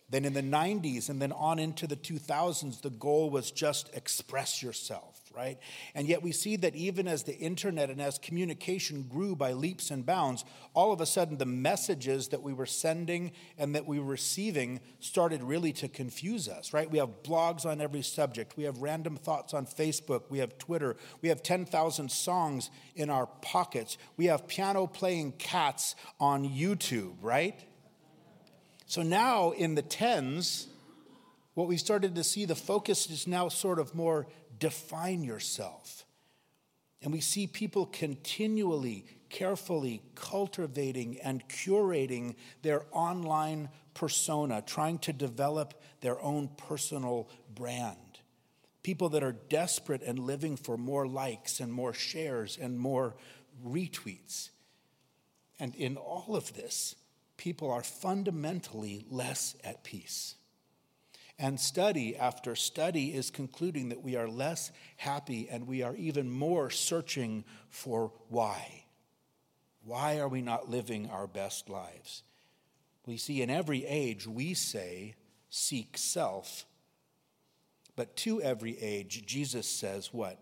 [0.08, 4.62] Then in the 90s and then on into the 2000s, the goal was just express
[4.62, 5.58] yourself, right?
[5.94, 9.90] And yet we see that even as the internet and as communication grew by leaps
[9.90, 13.98] and bounds, all of a sudden the messages that we were sending and that we
[13.98, 16.90] were receiving started really to confuse us, right?
[16.90, 20.96] We have blogs on every subject, we have random thoughts on Facebook, we have Twitter,
[21.20, 27.62] we have 10,000 songs in our pockets, we have piano playing cats on YouTube, right?
[28.86, 30.68] So now in the tens,
[31.54, 34.26] what we started to see, the focus is now sort of more
[34.58, 36.04] define yourself.
[37.02, 45.80] And we see people continually, carefully cultivating and curating their online persona, trying to develop
[46.00, 47.96] their own personal brand.
[48.82, 53.16] People that are desperate and living for more likes and more shares and more
[53.66, 54.50] retweets.
[55.58, 56.94] And in all of this,
[57.36, 60.36] people are fundamentally less at peace.
[61.38, 66.30] And study after study is concluding that we are less happy and we are even
[66.30, 68.84] more searching for why.
[69.84, 72.22] Why are we not living our best lives?
[73.06, 75.14] We see in every age, we say,
[75.50, 76.64] seek self.
[77.94, 80.38] But to every age, Jesus says, what?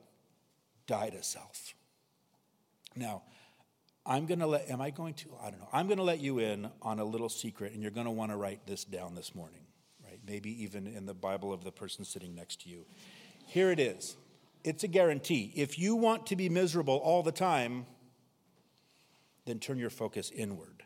[0.86, 1.74] Die to self.
[2.96, 3.22] Now,
[4.06, 5.28] I'm going to let, am I going to?
[5.42, 5.68] I don't know.
[5.72, 8.30] I'm going to let you in on a little secret, and you're going to want
[8.30, 9.63] to write this down this morning?
[10.26, 12.86] Maybe even in the Bible of the person sitting next to you.
[13.46, 14.16] Here it is
[14.64, 15.52] it's a guarantee.
[15.54, 17.84] If you want to be miserable all the time,
[19.44, 20.82] then turn your focus inward.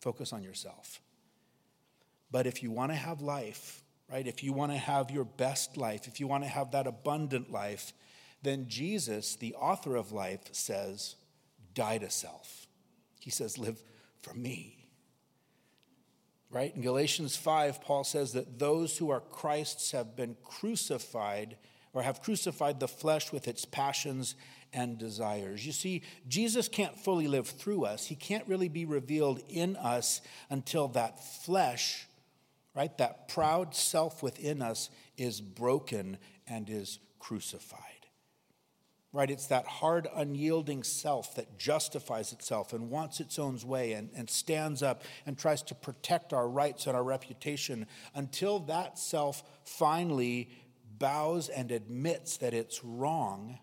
[0.00, 1.00] Focus on yourself.
[2.30, 5.78] But if you want to have life, right, if you want to have your best
[5.78, 7.94] life, if you want to have that abundant life,
[8.42, 11.16] then Jesus, the author of life, says,
[11.72, 12.66] die to self.
[13.18, 13.82] He says, live
[14.20, 14.77] for me.
[16.50, 16.74] Right?
[16.74, 21.56] In Galatians 5, Paul says that those who are Christ's have been crucified
[21.92, 24.34] or have crucified the flesh with its passions
[24.72, 25.66] and desires.
[25.66, 28.06] You see, Jesus can't fully live through us.
[28.06, 32.06] He can't really be revealed in us until that flesh,
[32.74, 37.97] right, that proud self within us is broken and is crucified
[39.12, 39.30] right?
[39.30, 44.28] It's that hard, unyielding self that justifies itself and wants its own way and, and
[44.28, 50.50] stands up and tries to protect our rights and our reputation until that self finally
[50.98, 53.58] bows and admits that it's wrong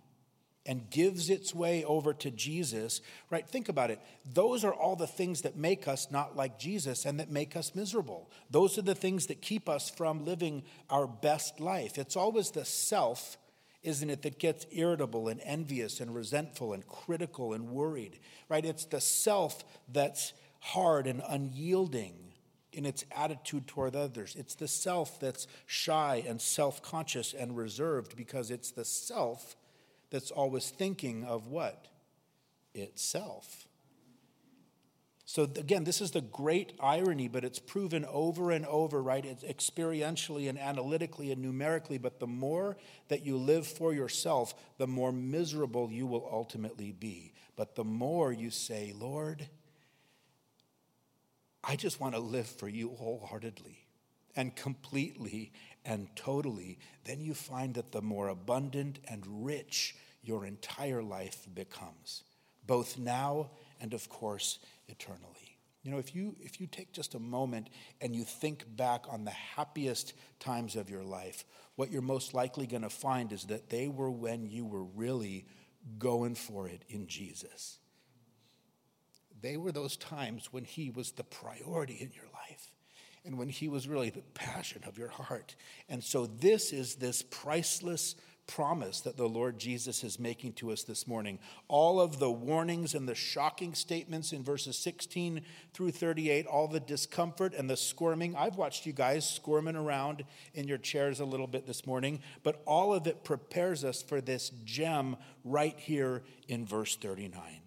[0.68, 3.48] and gives its way over to Jesus, right?
[3.48, 4.00] Think about it.
[4.26, 7.76] Those are all the things that make us not like Jesus and that make us
[7.76, 8.32] miserable.
[8.50, 12.00] Those are the things that keep us from living our best life.
[12.00, 13.38] It's always the self
[13.86, 18.20] isn't it, that gets irritable and envious and resentful and critical and worried,
[18.50, 18.66] right?
[18.66, 22.34] It's the self that's hard and unyielding
[22.74, 24.36] in its attitude toward others.
[24.38, 29.56] It's the self that's shy and self conscious and reserved because it's the self
[30.10, 31.88] that's always thinking of what?
[32.74, 33.64] Itself.
[35.36, 39.26] So, again, this is the great irony, but it's proven over and over, right?
[39.26, 41.98] It's experientially and analytically and numerically.
[41.98, 42.78] But the more
[43.10, 47.34] that you live for yourself, the more miserable you will ultimately be.
[47.58, 49.46] But the more you say, Lord,
[51.66, 53.86] I just want to live for you wholeheartedly
[54.38, 55.52] and completely
[55.84, 62.24] and totally, then you find that the more abundant and rich your entire life becomes,
[62.66, 63.50] both now
[63.82, 65.58] and, of course, eternally.
[65.84, 67.70] You know, if you, if you take just a moment
[68.02, 72.66] and you think back on the happiest times of your life, what you're most likely
[72.66, 75.46] going to find is that they were when you were really
[76.00, 77.78] going for it in Jesus.
[79.42, 82.72] They were those times when He was the priority in your life
[83.24, 85.56] and when He was really the passion of your heart.
[85.88, 88.16] And so, this is this priceless
[88.48, 91.39] promise that the Lord Jesus is making to us this morning.
[91.68, 95.41] All of the warnings and the shocking statements in verses 16
[95.74, 98.36] through 38, all the discomfort and the squirming.
[98.36, 100.24] I've watched you guys squirming around
[100.54, 104.22] in your chairs a little bit this morning, but all of it prepares us for
[104.22, 107.62] this gem right here in verse 39.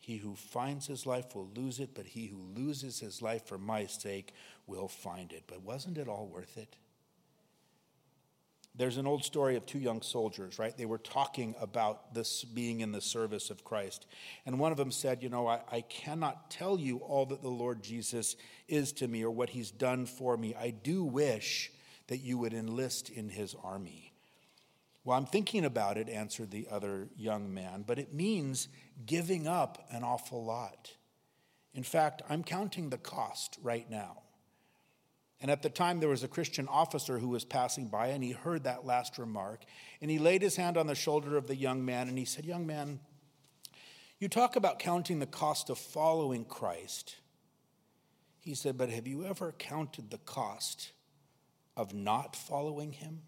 [0.00, 3.58] He who finds his life will lose it, but he who loses his life for
[3.58, 4.34] my sake
[4.66, 5.44] will find it.
[5.46, 6.76] But wasn't it all worth it?
[8.80, 10.74] There's an old story of two young soldiers, right?
[10.74, 14.06] They were talking about this being in the service of Christ.
[14.46, 17.50] And one of them said, You know, I, I, cannot tell you all that the
[17.50, 18.36] Lord Jesus
[18.68, 20.54] is to me or what he's done for me.
[20.58, 21.70] I do wish
[22.06, 24.14] that you would enlist in his army.
[25.04, 28.68] Well, I'm thinking about it, answered the other young man, but it means
[29.04, 30.90] giving up an awful lot.
[31.74, 34.22] In fact, I'm counting the cost right now.
[35.40, 38.32] And at the time, there was a Christian officer who was passing by, and he
[38.32, 39.64] heard that last remark.
[40.02, 42.44] And he laid his hand on the shoulder of the young man, and he said,
[42.44, 43.00] Young man,
[44.18, 47.16] you talk about counting the cost of following Christ.
[48.38, 50.92] He said, But have you ever counted the cost
[51.74, 53.22] of not following him?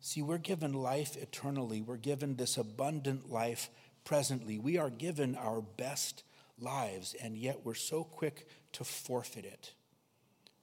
[0.00, 3.70] See, we're given life eternally, we're given this abundant life
[4.02, 4.58] presently.
[4.58, 6.24] We are given our best
[6.60, 9.74] lives, and yet we're so quick to forfeit it,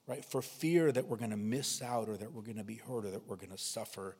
[0.07, 0.23] right?
[0.23, 3.05] For fear that we're going to miss out or that we're going to be hurt
[3.05, 4.15] or that we're going to suffer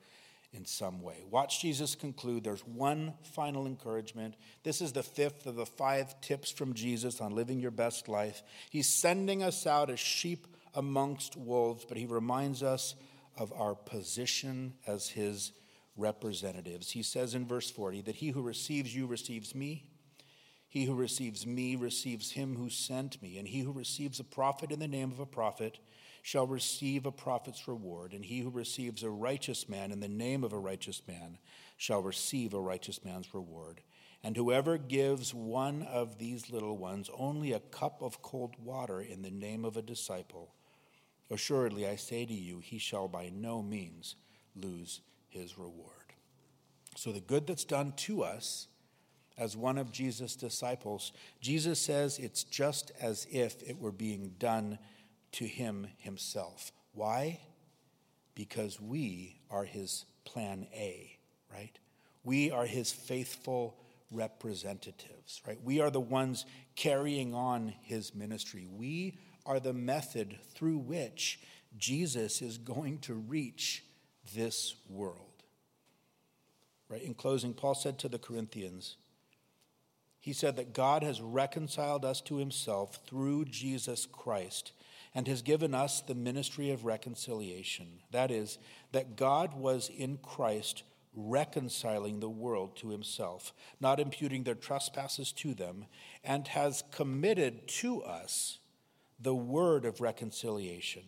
[0.54, 1.24] in some way.
[1.30, 2.44] Watch Jesus conclude.
[2.44, 4.36] There's one final encouragement.
[4.64, 8.44] This is the fifth of the five tips from Jesus on living your best life.
[8.70, 12.96] He's sending us out as sheep amongst wolves, but he reminds us
[13.38, 15.52] of our position as his
[15.96, 16.92] representatives.
[16.92, 19.86] He says in verse 40 that he who receives you receives me.
[20.78, 24.72] He who receives me receives him who sent me, and he who receives a prophet
[24.72, 25.80] in the name of a prophet
[26.22, 30.44] shall receive a prophet's reward, and he who receives a righteous man in the name
[30.44, 31.40] of a righteous man
[31.78, 33.82] shall receive a righteous man's reward.
[34.24, 39.24] And whoever gives one of these little ones only a cup of cold water in
[39.24, 40.54] the name of a disciple,
[41.32, 44.16] assuredly I say to you, he shall by no means
[44.56, 46.14] lose his reward.
[46.96, 48.68] So the good that's done to us
[49.38, 51.12] as one of Jesus' disciples,
[51.42, 54.80] Jesus says it's just as if it were being done
[55.34, 56.72] to him himself.
[56.94, 57.40] Why?
[58.34, 61.18] Because we are his plan A,
[61.54, 61.78] right?
[62.24, 63.78] We are his faithful
[64.12, 65.60] representatives, right?
[65.64, 68.68] We are the ones carrying on his ministry.
[68.70, 71.40] We are the method through which
[71.78, 73.84] Jesus is going to reach
[74.36, 75.22] this world.
[76.90, 77.02] Right?
[77.02, 78.96] In closing, Paul said to the Corinthians,
[80.20, 84.72] he said that God has reconciled us to himself through Jesus Christ
[85.16, 87.88] and has given us the ministry of reconciliation.
[88.12, 88.60] That is,
[88.92, 90.84] that God was in Christ
[91.16, 95.86] reconciling the world to himself, not imputing their trespasses to them,
[96.24, 98.60] and has committed to us
[99.20, 101.04] the word of reconciliation.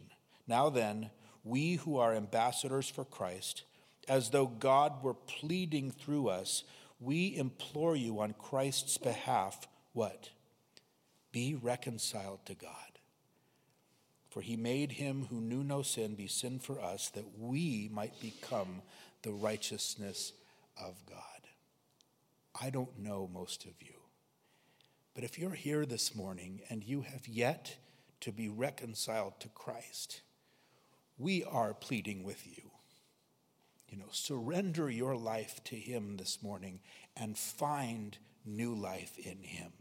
[0.48, 1.12] Now then,
[1.44, 3.64] we who are ambassadors for Christ,
[4.08, 6.64] as though God were pleading through us,
[7.00, 10.30] we implore you on Christ's behalf, what?
[11.32, 12.72] Be reconciled to God.
[14.30, 18.20] For he made him who knew no sin be sin for us, that we might
[18.20, 18.82] become
[19.24, 20.34] the righteousness
[20.78, 21.18] of God.
[22.62, 23.94] I don't know most of you,
[25.16, 27.78] but if you're here this morning and you have yet
[28.22, 30.22] to be reconciled to Christ,
[31.18, 32.69] we are pleading with you
[33.90, 36.80] you know, surrender your life to Him this morning
[37.16, 39.72] and find new life in Him.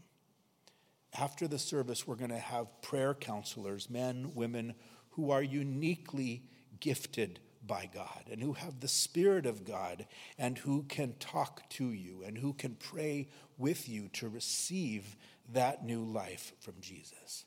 [1.17, 4.75] After the service, we're going to have prayer counselors, men, women,
[5.11, 6.43] who are uniquely
[6.79, 10.05] gifted by God and who have the Spirit of God
[10.37, 15.15] and who can talk to you and who can pray with you to receive
[15.51, 17.45] that new life from Jesus.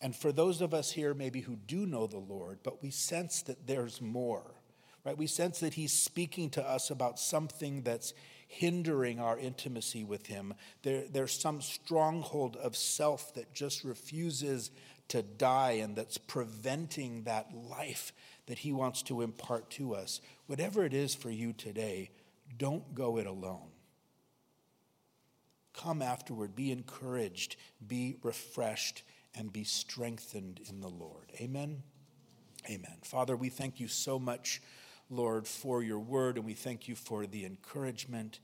[0.00, 3.42] And for those of us here, maybe who do know the Lord, but we sense
[3.42, 4.56] that there's more
[5.04, 5.18] right?
[5.18, 8.14] We sense that he's speaking to us about something that's
[8.46, 10.54] hindering our intimacy with him.
[10.82, 14.70] There, there's some stronghold of self that just refuses
[15.08, 18.12] to die and that's preventing that life
[18.46, 20.20] that he wants to impart to us.
[20.46, 22.10] Whatever it is for you today,
[22.58, 23.68] don't go it alone.
[25.74, 29.02] Come afterward, be encouraged, be refreshed,
[29.34, 31.32] and be strengthened in the Lord.
[31.40, 31.82] Amen.
[32.68, 32.98] Amen.
[33.02, 34.60] Father, we thank you so much
[35.12, 38.40] Lord, for your word, and we thank you for the encouragement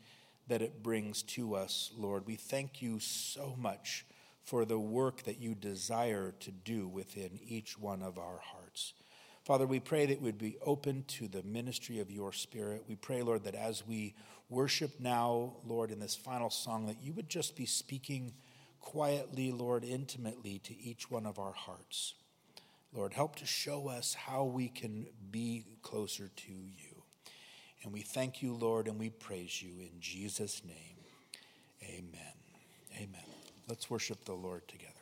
[0.49, 2.27] that it brings to us, Lord.
[2.27, 4.05] We thank you so much
[4.45, 8.93] for the work that you desire to do within each one of our hearts.
[9.45, 12.85] Father, we pray that we'd be open to the ministry of your Spirit.
[12.87, 14.15] We pray, Lord, that as we
[14.51, 18.35] worship now, Lord, in this final song, that you would just be speaking
[18.81, 22.13] quietly, Lord, intimately to each one of our hearts.
[22.93, 27.03] Lord, help to show us how we can be closer to you.
[27.83, 30.97] And we thank you, Lord, and we praise you in Jesus' name.
[31.83, 32.33] Amen.
[32.97, 33.27] Amen.
[33.69, 34.98] Let's worship the Lord together.